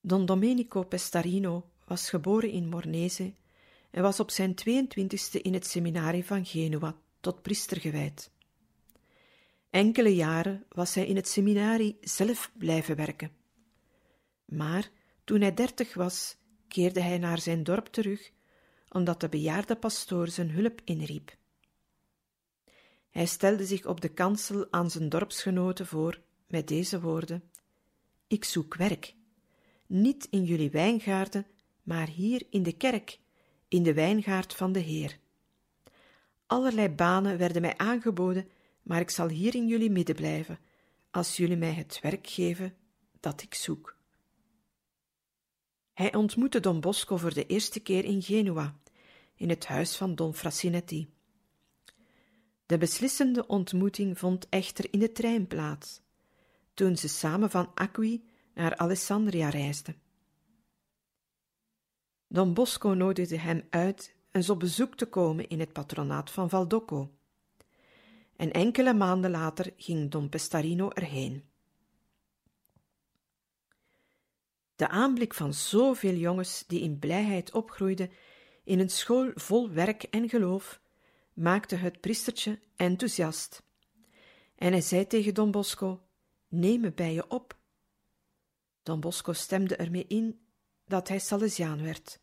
Don 0.00 0.26
Domenico 0.26 0.82
Pestarino 0.82 1.70
was 1.84 2.10
geboren 2.10 2.50
in 2.50 2.68
Mornese 2.68 3.34
en 3.90 4.02
was 4.02 4.20
op 4.20 4.30
zijn 4.30 4.54
22e 4.54 5.40
in 5.42 5.54
het 5.54 5.66
seminarie 5.66 6.24
van 6.24 6.44
Genua 6.44 6.96
tot 7.20 7.42
priester 7.42 7.80
gewijd. 7.80 8.30
Enkele 9.70 10.14
jaren 10.14 10.64
was 10.68 10.94
hij 10.94 11.06
in 11.06 11.16
het 11.16 11.28
seminarie 11.28 11.98
zelf 12.00 12.50
blijven 12.58 12.96
werken. 12.96 13.30
Maar 14.44 14.90
toen 15.24 15.40
hij 15.40 15.54
dertig 15.54 15.94
was, 15.94 16.36
keerde 16.68 17.00
hij 17.00 17.18
naar 17.18 17.40
zijn 17.40 17.62
dorp 17.62 17.86
terug, 17.86 18.30
omdat 18.88 19.20
de 19.20 19.28
bejaarde 19.28 19.76
pastoor 19.76 20.28
zijn 20.28 20.50
hulp 20.50 20.80
inriep. 20.84 21.36
Hij 23.16 23.26
stelde 23.26 23.66
zich 23.66 23.86
op 23.86 24.00
de 24.00 24.08
kansel 24.08 24.66
aan 24.70 24.90
zijn 24.90 25.08
dorpsgenoten 25.08 25.86
voor 25.86 26.20
met 26.46 26.68
deze 26.68 27.00
woorden: 27.00 27.42
Ik 28.26 28.44
zoek 28.44 28.74
werk, 28.74 29.14
niet 29.86 30.26
in 30.30 30.44
jullie 30.44 30.70
wijngaarden, 30.70 31.46
maar 31.82 32.08
hier 32.08 32.46
in 32.50 32.62
de 32.62 32.72
kerk, 32.72 33.18
in 33.68 33.82
de 33.82 33.94
wijngaard 33.94 34.54
van 34.54 34.72
de 34.72 34.78
Heer. 34.78 35.18
Allerlei 36.46 36.88
banen 36.88 37.38
werden 37.38 37.62
mij 37.62 37.76
aangeboden, 37.76 38.48
maar 38.82 39.00
ik 39.00 39.10
zal 39.10 39.28
hier 39.28 39.54
in 39.54 39.66
jullie 39.66 39.90
midden 39.90 40.14
blijven, 40.14 40.58
als 41.10 41.36
jullie 41.36 41.56
mij 41.56 41.72
het 41.72 42.00
werk 42.02 42.26
geven 42.26 42.76
dat 43.20 43.42
ik 43.42 43.54
zoek. 43.54 43.96
Hij 45.92 46.14
ontmoette 46.14 46.60
Don 46.60 46.80
Bosco 46.80 47.16
voor 47.16 47.34
de 47.34 47.46
eerste 47.46 47.80
keer 47.80 48.04
in 48.04 48.22
Genua, 48.22 48.76
in 49.34 49.48
het 49.48 49.66
huis 49.66 49.96
van 49.96 50.14
Don 50.14 50.34
Frassinetti. 50.34 51.14
De 52.66 52.78
beslissende 52.78 53.46
ontmoeting 53.46 54.18
vond 54.18 54.48
echter 54.48 54.92
in 54.92 54.98
de 54.98 55.12
trein 55.12 55.46
plaats, 55.46 56.00
toen 56.74 56.96
ze 56.96 57.08
samen 57.08 57.50
van 57.50 57.70
Acqui 57.74 58.28
naar 58.54 58.76
Alessandria 58.76 59.48
reisden. 59.48 59.96
Don 62.28 62.54
Bosco 62.54 62.88
nodigde 62.88 63.38
hem 63.38 63.66
uit 63.70 64.14
eens 64.30 64.50
op 64.50 64.58
bezoek 64.58 64.96
te 64.96 65.06
komen 65.06 65.48
in 65.48 65.60
het 65.60 65.72
patronaat 65.72 66.30
van 66.30 66.48
Valdocco. 66.48 67.10
En 68.36 68.52
enkele 68.52 68.94
maanden 68.94 69.30
later 69.30 69.72
ging 69.76 70.10
Don 70.10 70.28
Pestarino 70.28 70.90
erheen. 70.90 71.44
De 74.76 74.88
aanblik 74.88 75.34
van 75.34 75.54
zoveel 75.54 76.14
jongens 76.14 76.64
die 76.66 76.80
in 76.80 76.98
blijheid 76.98 77.52
opgroeiden 77.52 78.10
in 78.64 78.78
een 78.78 78.90
school 78.90 79.30
vol 79.34 79.70
werk 79.70 80.02
en 80.02 80.28
geloof, 80.28 80.80
maakte 81.36 81.76
het 81.76 82.00
priestertje 82.00 82.60
enthousiast. 82.76 83.62
En 84.54 84.72
hij 84.72 84.80
zei 84.80 85.06
tegen 85.06 85.34
Don 85.34 85.50
Bosco: 85.50 86.02
Neem 86.48 86.80
me 86.80 86.92
bij 86.92 87.12
je 87.12 87.30
op. 87.30 87.56
Don 88.82 89.00
Bosco 89.00 89.32
stemde 89.32 89.76
ermee 89.76 90.06
in 90.06 90.40
dat 90.84 91.08
hij 91.08 91.18
Salesiaan 91.18 91.82
werd. 91.82 92.20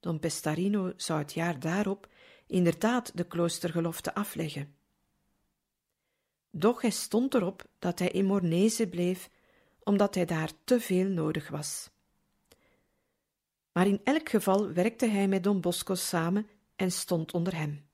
Don 0.00 0.18
Pestarino 0.18 0.92
zou 0.96 1.18
het 1.18 1.32
jaar 1.32 1.60
daarop 1.60 2.08
inderdaad 2.46 3.16
de 3.16 3.24
kloostergelofte 3.24 4.14
afleggen. 4.14 4.76
Doch 6.50 6.80
hij 6.80 6.90
stond 6.90 7.34
erop 7.34 7.64
dat 7.78 7.98
hij 7.98 8.08
in 8.08 8.24
Mornese 8.24 8.88
bleef, 8.88 9.30
omdat 9.82 10.14
hij 10.14 10.24
daar 10.24 10.50
te 10.64 10.80
veel 10.80 11.08
nodig 11.08 11.48
was. 11.48 11.90
Maar 13.72 13.86
in 13.86 14.00
elk 14.04 14.28
geval 14.28 14.72
werkte 14.72 15.06
hij 15.06 15.28
met 15.28 15.44
Don 15.44 15.60
Bosco 15.60 15.94
samen 15.94 16.48
en 16.76 16.92
stond 16.92 17.32
onder 17.32 17.56
hem. 17.56 17.88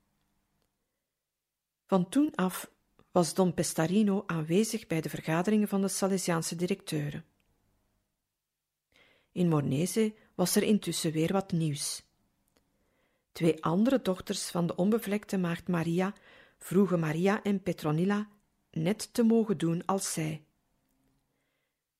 Van 1.85 2.09
toen 2.09 2.35
af 2.35 2.71
was 3.11 3.33
Don 3.33 3.53
Pestarino 3.53 4.23
aanwezig 4.25 4.87
bij 4.87 5.01
de 5.01 5.09
vergaderingen 5.09 5.67
van 5.67 5.81
de 5.81 5.87
Salesiaanse 5.87 6.55
directeuren. 6.55 7.25
In 9.31 9.47
Mornese 9.47 10.13
was 10.35 10.55
er 10.55 10.63
intussen 10.63 11.11
weer 11.11 11.31
wat 11.31 11.51
nieuws. 11.51 12.03
Twee 13.31 13.63
andere 13.63 14.01
dochters 14.01 14.49
van 14.49 14.67
de 14.67 14.75
onbevlekte 14.75 15.37
maagd 15.37 15.67
Maria 15.67 16.13
vroegen 16.59 16.99
Maria 16.99 17.43
en 17.43 17.61
Petronilla 17.61 18.29
net 18.71 19.13
te 19.13 19.23
mogen 19.23 19.57
doen 19.57 19.85
als 19.85 20.13
zij. 20.13 20.45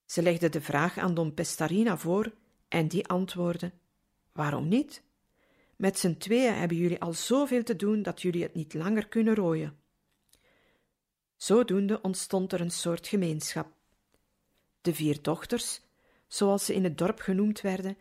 Ze 0.05 0.21
legde 0.21 0.49
de 0.49 0.61
vraag 0.61 0.97
aan 0.97 1.13
Don 1.13 1.33
Pestarina 1.33 1.97
voor 1.97 2.33
en 2.67 2.87
die 2.87 3.07
antwoordde: 3.07 3.71
Waarom 4.31 4.67
niet? 4.67 5.03
Met 5.75 5.99
z'n 5.99 6.17
tweeën 6.17 6.53
hebben 6.53 6.77
jullie 6.77 7.01
al 7.01 7.13
zoveel 7.13 7.63
te 7.63 7.75
doen 7.75 8.01
dat 8.01 8.21
jullie 8.21 8.43
het 8.43 8.53
niet 8.53 8.73
langer 8.73 9.07
kunnen 9.07 9.35
rooien. 9.35 9.77
Zodoende 11.35 12.01
ontstond 12.01 12.53
er 12.53 12.61
een 12.61 12.71
soort 12.71 13.07
gemeenschap. 13.07 13.67
De 14.81 14.93
vier 14.93 15.21
dochters, 15.21 15.81
zoals 16.27 16.65
ze 16.65 16.73
in 16.73 16.83
het 16.83 16.97
dorp 16.97 17.19
genoemd 17.19 17.61
werden, 17.61 17.97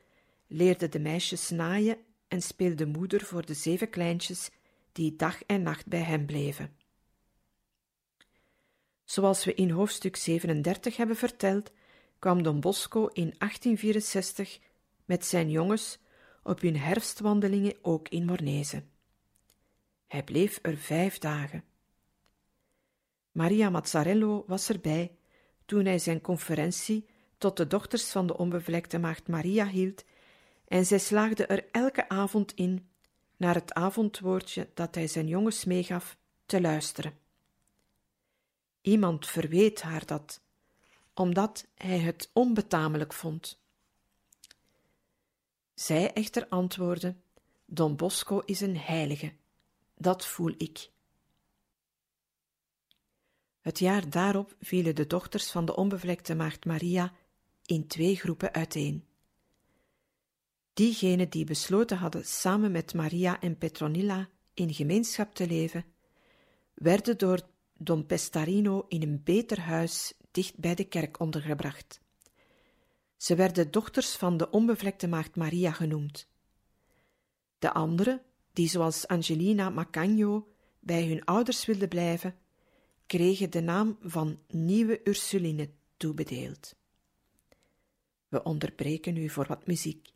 leerden 0.46 0.90
de 0.90 0.98
meisjes 0.98 1.50
naaien 1.50 1.98
en 2.28 2.42
speelden 2.42 2.88
moeder 2.88 3.24
voor 3.24 3.46
de 3.46 3.54
zeven 3.54 3.90
kleintjes 3.90 4.50
die 4.92 5.16
dag 5.16 5.42
en 5.42 5.62
nacht 5.62 5.86
bij 5.86 6.02
hen 6.02 6.26
bleven. 6.26 6.76
Zoals 9.04 9.44
we 9.44 9.54
in 9.54 9.70
hoofdstuk 9.70 10.16
37 10.16 10.96
hebben 10.96 11.16
verteld, 11.16 11.72
kwam 12.18 12.42
Don 12.42 12.60
Bosco 12.60 13.06
in 13.06 13.34
1864 13.38 14.58
met 15.04 15.26
zijn 15.26 15.50
jongens 15.50 15.98
op 16.42 16.60
hun 16.60 16.76
herfstwandelingen 16.76 17.76
ook 17.82 18.08
in 18.08 18.24
Mornese. 18.24 18.82
Hij 20.06 20.22
bleef 20.24 20.58
er 20.62 20.76
vijf 20.76 21.18
dagen. 21.18 21.64
Maria 23.32 23.70
Mazzarello 23.70 24.44
was 24.46 24.68
erbij 24.68 25.16
toen 25.64 25.84
hij 25.84 25.98
zijn 25.98 26.20
conferentie 26.20 27.06
tot 27.38 27.56
de 27.56 27.66
dochters 27.66 28.10
van 28.10 28.26
de 28.26 28.36
onbevlekte 28.36 28.98
maagd 28.98 29.28
Maria 29.28 29.66
hield, 29.66 30.04
en 30.68 30.86
zij 30.86 30.98
slaagde 30.98 31.46
er 31.46 31.68
elke 31.70 32.08
avond 32.08 32.52
in, 32.54 32.88
naar 33.36 33.54
het 33.54 33.72
avondwoordje 33.72 34.68
dat 34.74 34.94
hij 34.94 35.06
zijn 35.06 35.28
jongens 35.28 35.64
meegaf, 35.64 36.16
te 36.46 36.60
luisteren. 36.60 37.18
Iemand 38.80 39.26
verweet 39.26 39.82
haar 39.82 40.06
dat, 40.06 40.40
omdat 41.14 41.66
hij 41.74 41.98
het 41.98 42.30
onbetamelijk 42.32 43.12
vond. 43.12 43.61
Zij 45.82 46.12
echter 46.12 46.48
antwoordde: 46.48 47.16
Don 47.66 47.96
Bosco 47.96 48.38
is 48.38 48.60
een 48.60 48.76
heilige, 48.76 49.32
dat 49.94 50.26
voel 50.26 50.54
ik. 50.56 50.90
Het 53.60 53.78
jaar 53.78 54.10
daarop 54.10 54.56
vielen 54.60 54.94
de 54.94 55.06
dochters 55.06 55.50
van 55.50 55.64
de 55.64 55.76
onbevlekte 55.76 56.34
maagd 56.34 56.64
Maria 56.64 57.12
in 57.64 57.86
twee 57.86 58.16
groepen 58.16 58.52
uiteen. 58.52 59.06
Diegenen 60.72 61.30
die 61.30 61.44
besloten 61.44 61.96
hadden 61.96 62.24
samen 62.24 62.72
met 62.72 62.94
Maria 62.94 63.40
en 63.40 63.58
Petronilla 63.58 64.28
in 64.54 64.74
gemeenschap 64.74 65.34
te 65.34 65.46
leven, 65.46 65.84
werden 66.74 67.18
door 67.18 67.40
Don 67.76 68.06
Pestarino 68.06 68.84
in 68.88 69.02
een 69.02 69.22
beter 69.22 69.60
huis 69.60 70.14
dicht 70.30 70.58
bij 70.58 70.74
de 70.74 70.84
kerk 70.84 71.20
ondergebracht. 71.20 72.01
Ze 73.22 73.34
werden 73.34 73.70
dochters 73.70 74.16
van 74.16 74.36
de 74.36 74.50
onbevlekte 74.50 75.06
maagd 75.08 75.36
Maria 75.36 75.70
genoemd. 75.70 76.28
De 77.58 77.72
anderen, 77.72 78.22
die 78.52 78.68
zoals 78.68 79.06
Angelina 79.06 79.70
Macagno 79.70 80.48
bij 80.80 81.06
hun 81.06 81.24
ouders 81.24 81.66
wilden 81.66 81.88
blijven, 81.88 82.36
kregen 83.06 83.50
de 83.50 83.60
naam 83.60 83.98
van 84.00 84.38
Nieuwe 84.48 85.00
Ursuline 85.04 85.70
toebedeeld. 85.96 86.76
We 88.28 88.42
onderbreken 88.42 89.16
u 89.16 89.28
voor 89.28 89.46
wat 89.46 89.66
muziek. 89.66 90.11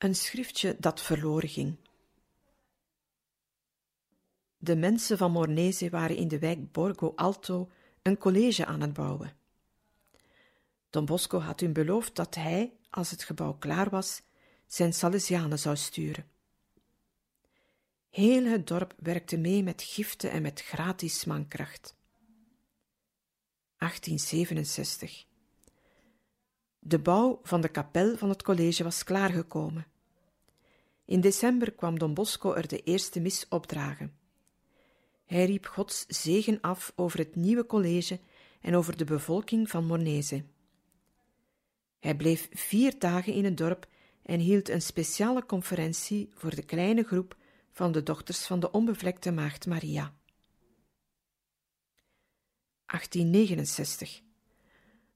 Een 0.00 0.14
schriftje 0.14 0.76
dat 0.78 1.02
verloren 1.02 1.48
ging. 1.48 1.76
De 4.56 4.76
mensen 4.76 5.18
van 5.18 5.32
Mornese 5.32 5.90
waren 5.90 6.16
in 6.16 6.28
de 6.28 6.38
wijk 6.38 6.72
Borgo 6.72 7.12
Alto 7.16 7.70
een 8.02 8.18
college 8.18 8.66
aan 8.66 8.80
het 8.80 8.92
bouwen. 8.92 9.36
Don 10.90 11.04
Bosco 11.04 11.38
had 11.38 11.60
hun 11.60 11.72
beloofd 11.72 12.16
dat 12.16 12.34
hij, 12.34 12.72
als 12.90 13.10
het 13.10 13.22
gebouw 13.22 13.52
klaar 13.52 13.90
was, 13.90 14.22
zijn 14.66 14.92
Salesianen 14.92 15.58
zou 15.58 15.76
sturen. 15.76 16.30
Heel 18.10 18.44
het 18.44 18.66
dorp 18.66 18.94
werkte 18.96 19.36
mee 19.36 19.62
met 19.62 19.82
giften 19.82 20.30
en 20.30 20.42
met 20.42 20.62
gratis 20.62 21.24
mankracht. 21.24 21.94
1867 23.76 25.28
De 26.82 26.98
bouw 26.98 27.40
van 27.42 27.60
de 27.60 27.68
kapel 27.68 28.16
van 28.16 28.28
het 28.28 28.42
college 28.42 28.84
was 28.84 29.04
klaargekomen. 29.04 29.86
In 31.04 31.20
december 31.20 31.72
kwam 31.72 31.98
Don 31.98 32.14
Bosco 32.14 32.52
er 32.52 32.68
de 32.68 32.82
eerste 32.82 33.20
mis 33.20 33.46
opdragen. 33.48 34.18
Hij 35.24 35.44
riep 35.44 35.66
Gods 35.66 36.04
zegen 36.08 36.60
af 36.60 36.92
over 36.96 37.18
het 37.18 37.36
nieuwe 37.36 37.66
college 37.66 38.20
en 38.60 38.74
over 38.74 38.96
de 38.96 39.04
bevolking 39.04 39.70
van 39.70 39.86
Mornese. 39.86 40.44
Hij 41.98 42.16
bleef 42.16 42.48
vier 42.52 42.98
dagen 42.98 43.32
in 43.32 43.44
het 43.44 43.56
dorp 43.56 43.86
en 44.22 44.40
hield 44.40 44.68
een 44.68 44.82
speciale 44.82 45.46
conferentie 45.46 46.30
voor 46.34 46.54
de 46.54 46.64
kleine 46.64 47.02
groep 47.02 47.36
van 47.72 47.92
de 47.92 48.02
dochters 48.02 48.46
van 48.46 48.60
de 48.60 48.70
onbevlekte 48.70 49.30
maagd 49.30 49.66
Maria. 49.66 50.14
1869 52.86 54.20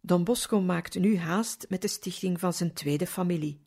Don 0.07 0.25
Bosco 0.25 0.61
maakt 0.61 0.99
nu 0.99 1.19
haast 1.19 1.67
met 1.69 1.83
de 1.83 1.89
stichting 1.89 2.41
van 2.41 2.53
zijn 2.53 2.73
tweede 2.73 3.07
familie. 3.07 3.61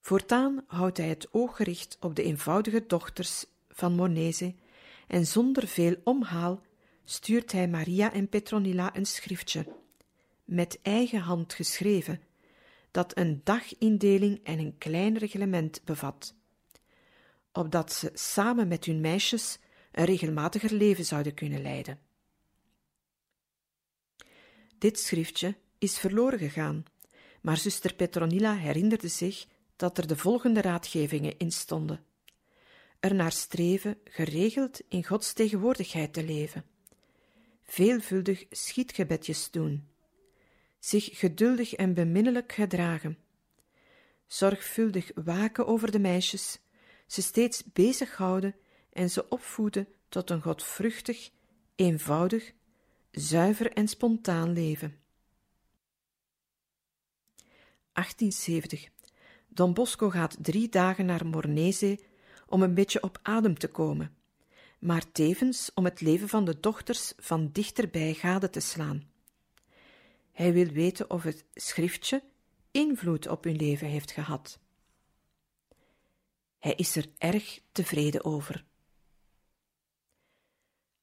Voortaan 0.00 0.64
houdt 0.66 0.96
hij 0.96 1.08
het 1.08 1.28
oog 1.30 1.56
gericht 1.56 1.96
op 2.00 2.14
de 2.14 2.22
eenvoudige 2.22 2.84
dochters 2.86 3.46
van 3.68 3.92
Mornese 3.92 4.54
en 5.06 5.26
zonder 5.26 5.66
veel 5.66 5.96
omhaal 6.04 6.60
stuurt 7.04 7.52
hij 7.52 7.68
Maria 7.68 8.12
en 8.12 8.28
Petronilla 8.28 8.96
een 8.96 9.06
schriftje, 9.06 9.66
met 10.44 10.78
eigen 10.82 11.20
hand 11.20 11.54
geschreven, 11.54 12.20
dat 12.90 13.16
een 13.16 13.40
dagindeling 13.44 14.40
en 14.44 14.58
een 14.58 14.78
klein 14.78 15.18
reglement 15.18 15.84
bevat, 15.84 16.34
opdat 17.52 17.92
ze 17.92 18.10
samen 18.14 18.68
met 18.68 18.84
hun 18.84 19.00
meisjes 19.00 19.58
een 19.92 20.04
regelmatiger 20.04 20.72
leven 20.72 21.04
zouden 21.04 21.34
kunnen 21.34 21.62
leiden. 21.62 21.98
Dit 24.78 24.98
schriftje 24.98 25.56
is 25.78 25.98
verloren 25.98 26.38
gegaan, 26.38 26.84
maar 27.40 27.56
zuster 27.56 27.94
Petronilla 27.94 28.56
herinnerde 28.56 29.08
zich 29.08 29.46
dat 29.76 29.98
er 29.98 30.06
de 30.06 30.16
volgende 30.16 30.60
raadgevingen 30.60 31.38
in 31.38 31.52
stonden. 31.52 32.04
Er 33.00 33.32
streven 33.32 33.98
geregeld 34.04 34.80
in 34.88 35.04
Gods 35.04 35.32
tegenwoordigheid 35.32 36.12
te 36.12 36.24
leven, 36.24 36.64
veelvuldig 37.62 38.44
schietgebedjes 38.50 39.50
doen, 39.50 39.88
zich 40.78 41.18
geduldig 41.18 41.72
en 41.72 41.94
beminnelijk 41.94 42.52
gedragen, 42.52 43.18
zorgvuldig 44.26 45.10
waken 45.14 45.66
over 45.66 45.90
de 45.90 45.98
meisjes, 45.98 46.58
ze 47.06 47.22
steeds 47.22 47.64
bezighouden 47.72 48.54
en 48.92 49.10
ze 49.10 49.28
opvoeden 49.28 49.88
tot 50.08 50.30
een 50.30 50.42
godvruchtig, 50.42 51.30
eenvoudig, 51.74 52.52
zuiver 53.14 53.72
en 53.72 53.88
spontaan 53.88 54.52
leven. 54.52 54.98
1870 57.92 58.88
Don 59.48 59.74
Bosco 59.74 60.10
gaat 60.10 60.36
drie 60.40 60.68
dagen 60.68 61.06
naar 61.06 61.26
Mornese 61.26 61.98
om 62.46 62.62
een 62.62 62.74
beetje 62.74 63.02
op 63.02 63.18
adem 63.22 63.58
te 63.58 63.68
komen, 63.68 64.16
maar 64.78 65.12
tevens 65.12 65.70
om 65.74 65.84
het 65.84 66.00
leven 66.00 66.28
van 66.28 66.44
de 66.44 66.60
dochters 66.60 67.12
van 67.16 67.50
dichterbij 67.52 68.14
gade 68.14 68.50
te 68.50 68.60
slaan. 68.60 69.10
Hij 70.32 70.52
wil 70.52 70.66
weten 70.66 71.10
of 71.10 71.22
het 71.22 71.44
schriftje 71.54 72.22
invloed 72.70 73.28
op 73.28 73.44
hun 73.44 73.56
leven 73.56 73.88
heeft 73.88 74.10
gehad. 74.10 74.58
Hij 76.58 76.74
is 76.74 76.96
er 76.96 77.06
erg 77.18 77.60
tevreden 77.72 78.24
over. 78.24 78.64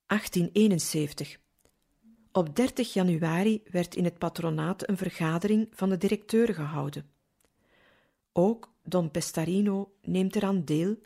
1871. 0.05 1.39
Op 2.34 2.56
30 2.56 2.94
januari 2.94 3.64
werd 3.72 3.96
in 3.96 4.04
het 4.04 4.18
patronaat 4.18 4.90
een 4.90 4.98
vergadering 4.98 5.68
van 5.72 5.90
de 5.90 5.98
directeuren 5.98 6.56
gehouden. 6.56 7.10
Ook 8.34 8.74
Don 8.84 9.12
Pestarino 9.12 9.94
neemt 10.02 10.36
eraan 10.36 10.66
deel 10.66 10.98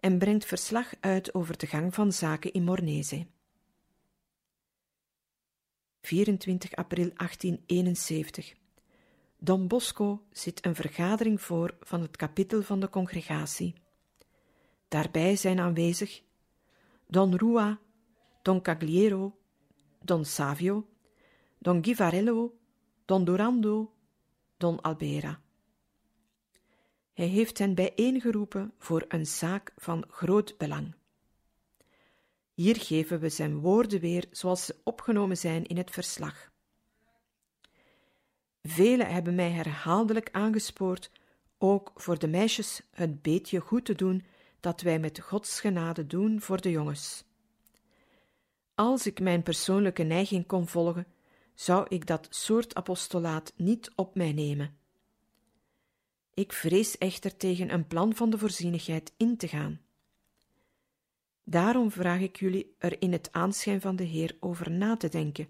en 0.00 0.18
brengt 0.18 0.44
verslag 0.44 0.94
uit 1.00 1.34
over 1.34 1.58
de 1.58 1.66
gang 1.66 1.94
van 1.94 2.12
zaken 2.12 2.52
in 2.52 2.64
Mornese. 2.64 3.26
24 6.00 6.74
april 6.74 7.10
1871. 7.14 8.54
Don 9.38 9.66
Bosco 9.66 10.22
zit 10.30 10.66
een 10.66 10.74
vergadering 10.74 11.40
voor 11.40 11.76
van 11.80 12.00
het 12.00 12.16
kapittel 12.16 12.62
van 12.62 12.80
de 12.80 12.88
congregatie. 12.88 13.74
Daarbij 14.88 15.36
zijn 15.36 15.60
aanwezig 15.60 16.22
Don 17.06 17.36
Rua, 17.36 17.78
Don 18.42 18.62
Cagliero, 18.62 19.36
Don 20.06 20.24
Savio, 20.24 20.86
Don 21.58 21.84
Givarello, 21.84 22.58
Don 23.04 23.24
Durando, 23.24 23.92
Don 24.56 24.80
Albera. 24.80 25.40
Hij 27.12 27.26
heeft 27.26 27.58
hen 27.58 27.74
bijeengeroepen 27.74 28.72
voor 28.78 29.04
een 29.08 29.26
zaak 29.26 29.72
van 29.76 30.04
groot 30.08 30.54
belang. 30.58 30.94
Hier 32.54 32.76
geven 32.76 33.20
we 33.20 33.28
zijn 33.28 33.58
woorden 33.58 34.00
weer 34.00 34.24
zoals 34.30 34.64
ze 34.64 34.76
opgenomen 34.84 35.36
zijn 35.36 35.66
in 35.66 35.76
het 35.76 35.90
verslag. 35.90 36.50
Velen 38.62 39.06
hebben 39.06 39.34
mij 39.34 39.50
herhaaldelijk 39.50 40.28
aangespoord 40.32 41.10
ook 41.58 41.92
voor 41.94 42.18
de 42.18 42.28
meisjes 42.28 42.80
het 42.90 43.22
beetje 43.22 43.60
goed 43.60 43.84
te 43.84 43.94
doen 43.94 44.24
dat 44.60 44.80
wij 44.80 44.98
met 44.98 45.20
Gods 45.20 45.60
genade 45.60 46.06
doen 46.06 46.40
voor 46.40 46.60
de 46.60 46.70
jongens. 46.70 47.25
Als 48.76 49.06
ik 49.06 49.20
mijn 49.20 49.42
persoonlijke 49.42 50.02
neiging 50.02 50.46
kon 50.46 50.66
volgen, 50.66 51.06
zou 51.54 51.86
ik 51.88 52.06
dat 52.06 52.26
soort 52.30 52.74
apostolaat 52.74 53.52
niet 53.56 53.90
op 53.94 54.14
mij 54.14 54.32
nemen. 54.32 54.76
Ik 56.34 56.52
vrees 56.52 56.98
echter 56.98 57.36
tegen 57.36 57.72
een 57.72 57.86
plan 57.86 58.14
van 58.14 58.30
de 58.30 58.38
voorzienigheid 58.38 59.12
in 59.16 59.36
te 59.36 59.48
gaan. 59.48 59.80
Daarom 61.44 61.90
vraag 61.90 62.20
ik 62.20 62.36
jullie 62.36 62.74
er 62.78 63.02
in 63.02 63.12
het 63.12 63.28
aanschijn 63.32 63.80
van 63.80 63.96
de 63.96 64.04
Heer 64.04 64.36
over 64.40 64.70
na 64.70 64.96
te 64.96 65.08
denken, 65.08 65.48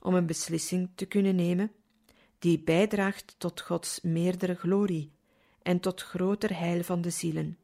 om 0.00 0.14
een 0.14 0.26
beslissing 0.26 0.90
te 0.94 1.06
kunnen 1.06 1.34
nemen 1.34 1.72
die 2.38 2.60
bijdraagt 2.60 3.34
tot 3.38 3.60
Gods 3.60 4.00
meerdere 4.00 4.54
glorie 4.54 5.12
en 5.62 5.80
tot 5.80 6.02
groter 6.02 6.58
heil 6.58 6.82
van 6.82 7.00
de 7.00 7.10
zielen. 7.10 7.58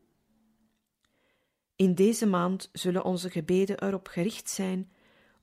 In 1.82 1.94
deze 1.94 2.26
maand 2.26 2.68
zullen 2.72 3.04
onze 3.04 3.30
gebeden 3.30 3.82
erop 3.82 4.08
gericht 4.08 4.50
zijn 4.50 4.92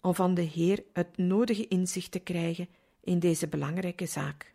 om 0.01 0.15
van 0.15 0.33
de 0.33 0.41
Heer 0.41 0.83
het 0.93 1.17
nodige 1.17 1.67
inzicht 1.67 2.11
te 2.11 2.19
krijgen 2.19 2.69
in 3.01 3.19
deze 3.19 3.47
belangrijke 3.47 4.05
zaak. 4.05 4.53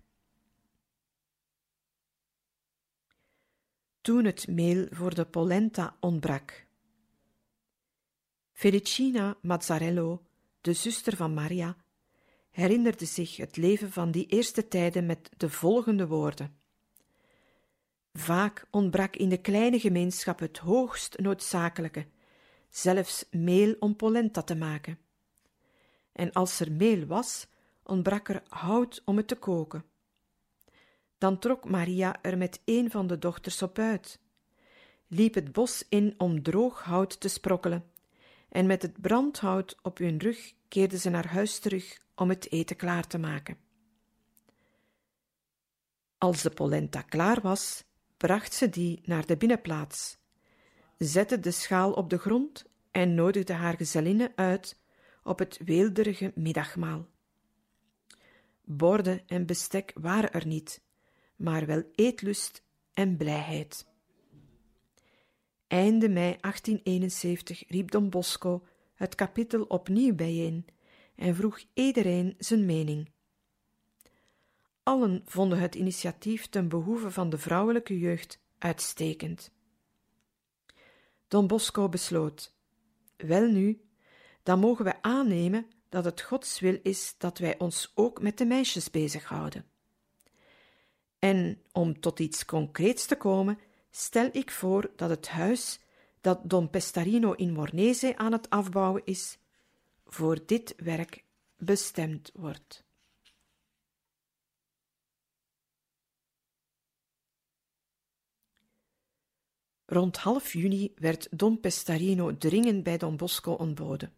toen 4.00 4.24
het 4.24 4.48
meel 4.48 4.86
voor 4.90 5.14
de 5.14 5.24
polenta 5.24 5.96
ontbrak. 6.00 6.66
Felicina 8.52 9.36
Mazzarello, 9.42 10.22
de 10.60 10.72
zuster 10.72 11.16
van 11.16 11.34
Maria, 11.34 11.76
herinnerde 12.50 13.04
zich 13.04 13.36
het 13.36 13.56
leven 13.56 13.92
van 13.92 14.10
die 14.10 14.26
eerste 14.26 14.68
tijden 14.68 15.06
met 15.06 15.30
de 15.36 15.50
volgende 15.50 16.06
woorden. 16.06 16.63
Vaak 18.18 18.66
ontbrak 18.70 19.16
in 19.16 19.28
de 19.28 19.40
kleine 19.40 19.80
gemeenschap 19.80 20.38
het 20.38 20.58
hoogst 20.58 21.18
noodzakelijke, 21.18 22.06
zelfs 22.70 23.24
meel 23.30 23.76
om 23.78 23.96
polenta 23.96 24.42
te 24.42 24.54
maken. 24.54 24.98
En 26.12 26.32
als 26.32 26.60
er 26.60 26.72
meel 26.72 27.06
was, 27.06 27.46
ontbrak 27.82 28.28
er 28.28 28.42
hout 28.48 29.02
om 29.04 29.16
het 29.16 29.28
te 29.28 29.36
koken. 29.36 29.84
Dan 31.18 31.38
trok 31.38 31.68
Maria 31.68 32.22
er 32.22 32.38
met 32.38 32.60
een 32.64 32.90
van 32.90 33.06
de 33.06 33.18
dochters 33.18 33.62
op 33.62 33.78
uit, 33.78 34.20
liep 35.06 35.34
het 35.34 35.52
bos 35.52 35.84
in 35.88 36.14
om 36.18 36.42
droog 36.42 36.82
hout 36.82 37.20
te 37.20 37.28
sprokkelen, 37.28 37.90
en 38.48 38.66
met 38.66 38.82
het 38.82 39.00
brandhout 39.00 39.78
op 39.82 39.98
hun 39.98 40.18
rug 40.18 40.52
keerde 40.68 40.98
ze 40.98 41.10
naar 41.10 41.26
huis 41.26 41.58
terug 41.58 41.98
om 42.14 42.28
het 42.28 42.52
eten 42.52 42.76
klaar 42.76 43.06
te 43.06 43.18
maken. 43.18 43.56
Als 46.18 46.42
de 46.42 46.50
polenta 46.50 47.02
klaar 47.02 47.40
was, 47.40 47.84
bracht 48.24 48.54
ze 48.54 48.68
die 48.68 49.00
naar 49.04 49.26
de 49.26 49.36
binnenplaats, 49.36 50.18
zette 50.98 51.40
de 51.40 51.50
schaal 51.50 51.92
op 51.92 52.10
de 52.10 52.18
grond 52.18 52.64
en 52.90 53.14
nodigde 53.14 53.52
haar 53.52 53.76
gezellinnen 53.76 54.32
uit 54.34 54.78
op 55.22 55.38
het 55.38 55.60
weelderige 55.64 56.32
middagmaal. 56.34 57.06
Borden 58.62 59.22
en 59.26 59.46
bestek 59.46 59.92
waren 59.94 60.32
er 60.32 60.46
niet, 60.46 60.82
maar 61.36 61.66
wel 61.66 61.82
eetlust 61.94 62.62
en 62.92 63.16
blijheid. 63.16 63.86
Einde 65.66 66.08
mei 66.08 66.36
1871 66.40 67.68
riep 67.68 67.90
Don 67.90 68.10
Bosco 68.10 68.66
het 68.94 69.14
kapittel 69.14 69.62
opnieuw 69.62 70.14
bijeen 70.14 70.66
en 71.14 71.34
vroeg 71.34 71.64
iedereen 71.74 72.34
zijn 72.38 72.64
mening. 72.66 73.13
Allen 74.84 75.22
vonden 75.24 75.58
het 75.58 75.74
initiatief 75.74 76.48
ten 76.48 76.68
behoeve 76.68 77.10
van 77.10 77.30
de 77.30 77.38
vrouwelijke 77.38 77.98
jeugd 77.98 78.38
uitstekend. 78.58 79.52
Don 81.28 81.46
Bosco 81.46 81.88
besloot: 81.88 82.54
Welnu, 83.16 83.80
dan 84.42 84.58
mogen 84.58 84.84
wij 84.84 84.98
aannemen 85.00 85.66
dat 85.88 86.04
het 86.04 86.20
Gods 86.20 86.60
wil 86.60 86.78
is 86.82 87.14
dat 87.18 87.38
wij 87.38 87.58
ons 87.58 87.92
ook 87.94 88.22
met 88.22 88.38
de 88.38 88.44
meisjes 88.44 88.90
bezighouden. 88.90 89.64
En 91.18 91.62
om 91.72 92.00
tot 92.00 92.20
iets 92.20 92.44
concreets 92.44 93.06
te 93.06 93.16
komen, 93.16 93.58
stel 93.90 94.28
ik 94.32 94.50
voor 94.50 94.90
dat 94.96 95.10
het 95.10 95.28
huis 95.28 95.80
dat 96.20 96.40
Don 96.42 96.70
Pestarino 96.70 97.32
in 97.32 97.52
Mornese 97.52 98.16
aan 98.16 98.32
het 98.32 98.50
afbouwen 98.50 99.02
is, 99.04 99.38
voor 100.06 100.46
dit 100.46 100.74
werk 100.76 101.24
bestemd 101.56 102.30
wordt. 102.34 102.84
Rond 109.86 110.16
half 110.16 110.52
juni 110.52 110.92
werd 110.96 111.28
Don 111.30 111.60
Pestarino 111.60 112.36
dringend 112.36 112.82
bij 112.82 112.98
Don 112.98 113.16
Bosco 113.16 113.52
ontboden. 113.52 114.12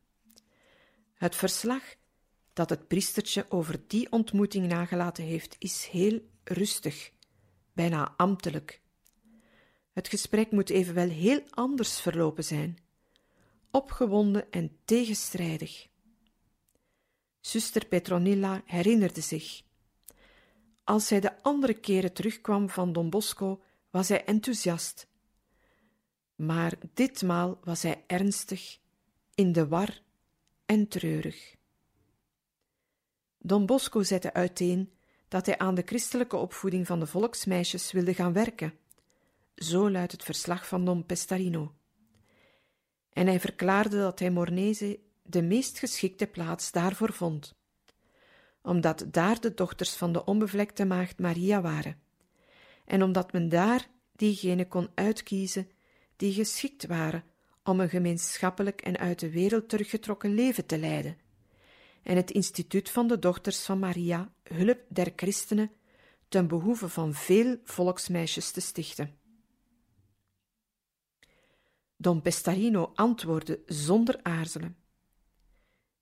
Het 1.15 1.37
verslag 1.37 1.83
dat 2.53 2.71
het 2.71 2.89
priestertje 2.89 3.47
over 3.49 3.81
die 3.87 4.13
ontmoeting 4.13 4.67
nagelaten 4.67 5.25
heeft, 5.25 5.57
is 5.59 5.87
heel 5.87 6.21
rustig, 6.45 7.13
bijna 7.73 8.15
ambtelijk. 8.17 8.81
Het 9.93 10.09
gesprek 10.09 10.51
moet 10.51 10.71
evenwel 10.71 11.09
heel 11.09 11.43
anders 11.51 12.01
verlopen 12.01 12.45
zijn, 12.45 12.79
opgewonden 13.71 14.51
en 14.51 14.77
tegenstrijdig. 14.85 15.89
Zuster 17.41 17.87
Petronilla 17.87 18.63
herinnerde 18.65 19.21
zich. 19.21 19.63
Als 20.85 21.07
zij 21.07 21.21
de 21.21 21.43
andere 21.43 21.75
keren 21.75 22.13
terugkwam 22.13 22.69
van 22.69 22.93
Don 22.93 23.11
Bosco, 23.11 23.63
was 23.91 24.09
hij 24.09 24.25
enthousiast. 24.25 25.09
Maar 26.37 26.73
ditmaal 26.95 27.59
was 27.65 27.83
hij 27.83 28.05
ernstig, 28.07 28.79
in 29.35 29.53
de 29.53 29.69
war 29.69 30.01
en 30.67 30.89
treurig. 30.89 31.55
Don 33.39 33.67
Bosco 33.67 34.03
zette 34.03 34.33
uiteen 34.33 34.93
dat 35.29 35.47
hij 35.47 35.59
aan 35.59 35.75
de 35.75 35.83
christelijke 35.85 36.37
opvoeding 36.37 36.87
van 36.87 37.01
de 37.01 37.07
volksmeisjes 37.07 37.93
wilde 37.93 38.15
gaan 38.15 38.33
werken. 38.33 38.75
Zo 39.55 39.91
luidt 39.91 40.13
het 40.13 40.23
verslag 40.23 40.69
van 40.69 40.85
Don 40.85 41.07
Pestarino. 41.07 41.75
En 43.13 43.27
hij 43.27 43.41
verklaarde 43.41 43.99
dat 43.99 44.19
hij 44.19 44.31
Mornese 44.31 45.01
de 45.23 45.43
meest 45.43 45.79
geschikte 45.79 46.27
plaats 46.27 46.73
daarvoor 46.73 47.13
vond, 47.13 47.55
omdat 48.63 49.07
daar 49.11 49.41
de 49.41 49.55
dochters 49.55 49.95
van 49.95 50.13
de 50.13 50.25
onbevlekte 50.25 50.85
maagd 50.85 51.19
Maria 51.19 51.61
waren, 51.61 52.01
en 52.85 53.03
omdat 53.03 53.33
men 53.33 53.49
daar 53.49 53.89
diegenen 54.13 54.69
kon 54.69 54.89
uitkiezen 54.95 55.71
die 56.17 56.33
geschikt 56.33 56.87
waren 56.87 57.25
om 57.63 57.81
een 57.81 57.89
gemeenschappelijk 57.89 58.81
en 58.81 58.99
uit 58.99 59.19
de 59.19 59.31
wereld 59.31 59.69
teruggetrokken 59.69 60.35
leven 60.35 60.67
te 60.67 60.79
leiden, 60.79 61.19
en 62.03 62.17
het 62.17 62.31
instituut 62.31 62.91
van 62.91 63.07
de 63.07 63.19
dochters 63.19 63.65
van 63.65 63.79
Maria, 63.79 64.33
hulp 64.43 64.81
der 64.89 65.13
christenen, 65.17 65.71
ten 66.29 66.49
behoeve 66.49 66.89
van 66.89 67.15
veel 67.15 67.57
volksmeisjes 67.65 68.51
te 68.51 68.61
stichten. 68.61 69.15
Don 71.97 72.23
Pestarino 72.23 72.93
antwoordde 72.95 73.63
zonder 73.67 74.19
aarzelen. 74.23 74.77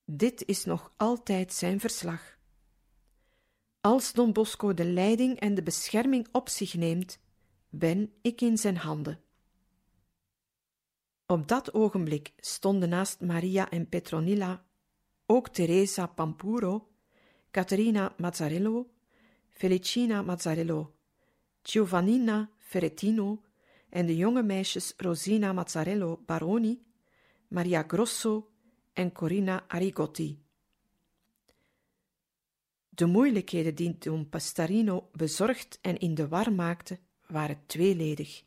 Dit 0.04 0.44
is 0.46 0.64
nog 0.64 0.92
altijd 0.96 1.52
zijn 1.52 1.80
verslag. 1.80 2.38
Als 3.80 4.12
Don 4.12 4.32
Bosco 4.32 4.74
de 4.74 4.84
leiding 4.84 5.40
en 5.40 5.54
de 5.54 5.62
bescherming 5.62 6.28
op 6.32 6.48
zich 6.48 6.74
neemt, 6.74 7.18
ben 7.68 8.12
ik 8.22 8.40
in 8.40 8.58
zijn 8.58 8.76
handen. 8.76 9.23
Op 11.26 11.48
dat 11.48 11.74
ogenblik 11.74 12.32
stonden 12.36 12.88
naast 12.88 13.20
Maria 13.20 13.70
en 13.70 13.88
Petronilla 13.88 14.64
ook 15.26 15.48
Teresa 15.48 16.06
Pampuro, 16.06 16.88
Caterina 17.50 18.14
Mazzarello, 18.16 18.90
Felicina 19.48 20.22
Mazzarello, 20.22 20.94
Giovannina 21.62 22.50
Ferrettino 22.58 23.42
en 23.88 24.06
de 24.06 24.16
jonge 24.16 24.42
meisjes 24.42 24.94
Rosina 24.96 25.52
Mazzarello 25.52 26.22
Baroni, 26.26 26.82
Maria 27.48 27.84
Grosso 27.86 28.50
en 28.92 29.12
Corina 29.12 29.64
Arigotti. 29.68 30.42
De 32.88 33.06
moeilijkheden 33.06 33.74
die 33.74 33.98
Don 33.98 34.28
Pastarino 34.28 35.08
bezorgd 35.12 35.78
en 35.80 35.98
in 35.98 36.14
de 36.14 36.28
war 36.28 36.52
maakte, 36.52 36.98
waren 37.26 37.62
tweeledig. 37.66 38.44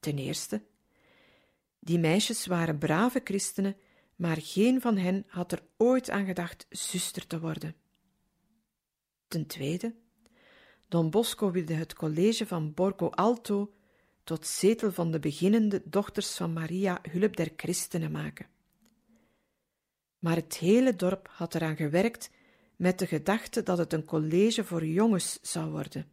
Ten 0.00 0.18
eerste, 0.18 0.62
die 1.84 1.98
meisjes 1.98 2.46
waren 2.46 2.78
brave 2.78 3.20
christenen, 3.24 3.76
maar 4.16 4.36
geen 4.40 4.80
van 4.80 4.96
hen 4.96 5.24
had 5.26 5.52
er 5.52 5.62
ooit 5.76 6.10
aan 6.10 6.26
gedacht 6.26 6.66
zuster 6.70 7.26
te 7.26 7.40
worden. 7.40 7.74
Ten 9.28 9.46
tweede, 9.46 9.94
Don 10.88 11.10
Bosco 11.10 11.50
wilde 11.50 11.74
het 11.74 11.94
college 11.94 12.46
van 12.46 12.74
Borgo 12.74 13.08
Alto 13.08 13.72
tot 14.24 14.46
zetel 14.46 14.92
van 14.92 15.10
de 15.10 15.18
beginnende 15.18 15.82
dochters 15.84 16.36
van 16.36 16.52
Maria 16.52 16.98
hulp 17.10 17.36
der 17.36 17.52
christenen 17.56 18.10
maken. 18.10 18.46
Maar 20.18 20.36
het 20.36 20.56
hele 20.56 20.96
dorp 20.96 21.28
had 21.30 21.54
eraan 21.54 21.76
gewerkt 21.76 22.30
met 22.76 22.98
de 22.98 23.06
gedachte 23.06 23.62
dat 23.62 23.78
het 23.78 23.92
een 23.92 24.04
college 24.04 24.64
voor 24.64 24.86
jongens 24.86 25.38
zou 25.42 25.70
worden. 25.70 26.06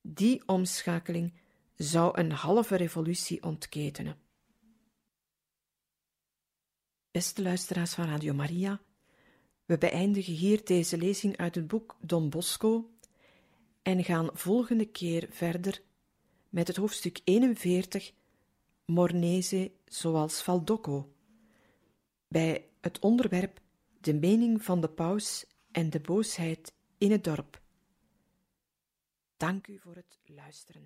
Die 0.00 0.42
omschakeling 0.46 1.32
zou 1.76 2.18
een 2.18 2.32
halve 2.32 2.76
revolutie 2.76 3.42
ontketenen. 3.42 4.23
Beste 7.14 7.42
luisteraars 7.42 7.94
van 7.94 8.04
Radio 8.04 8.34
Maria, 8.34 8.80
we 9.64 9.78
beëindigen 9.78 10.32
hier 10.32 10.64
deze 10.64 10.96
lezing 10.98 11.36
uit 11.36 11.54
het 11.54 11.66
boek 11.66 11.96
Don 12.00 12.30
Bosco 12.30 12.90
en 13.82 14.04
gaan 14.04 14.30
volgende 14.32 14.84
keer 14.86 15.26
verder 15.30 15.82
met 16.48 16.68
het 16.68 16.76
hoofdstuk 16.76 17.20
41 17.24 18.12
Mornese 18.84 19.72
zoals 19.84 20.42
Valdocco, 20.42 21.12
bij 22.28 22.68
het 22.80 22.98
onderwerp 22.98 23.60
De 24.00 24.14
mening 24.14 24.62
van 24.62 24.80
de 24.80 24.88
paus 24.88 25.46
en 25.70 25.90
de 25.90 26.00
boosheid 26.00 26.74
in 26.98 27.10
het 27.10 27.24
dorp. 27.24 27.60
Dank 29.36 29.66
u 29.66 29.78
voor 29.78 29.94
het 29.94 30.18
luisteren. 30.26 30.82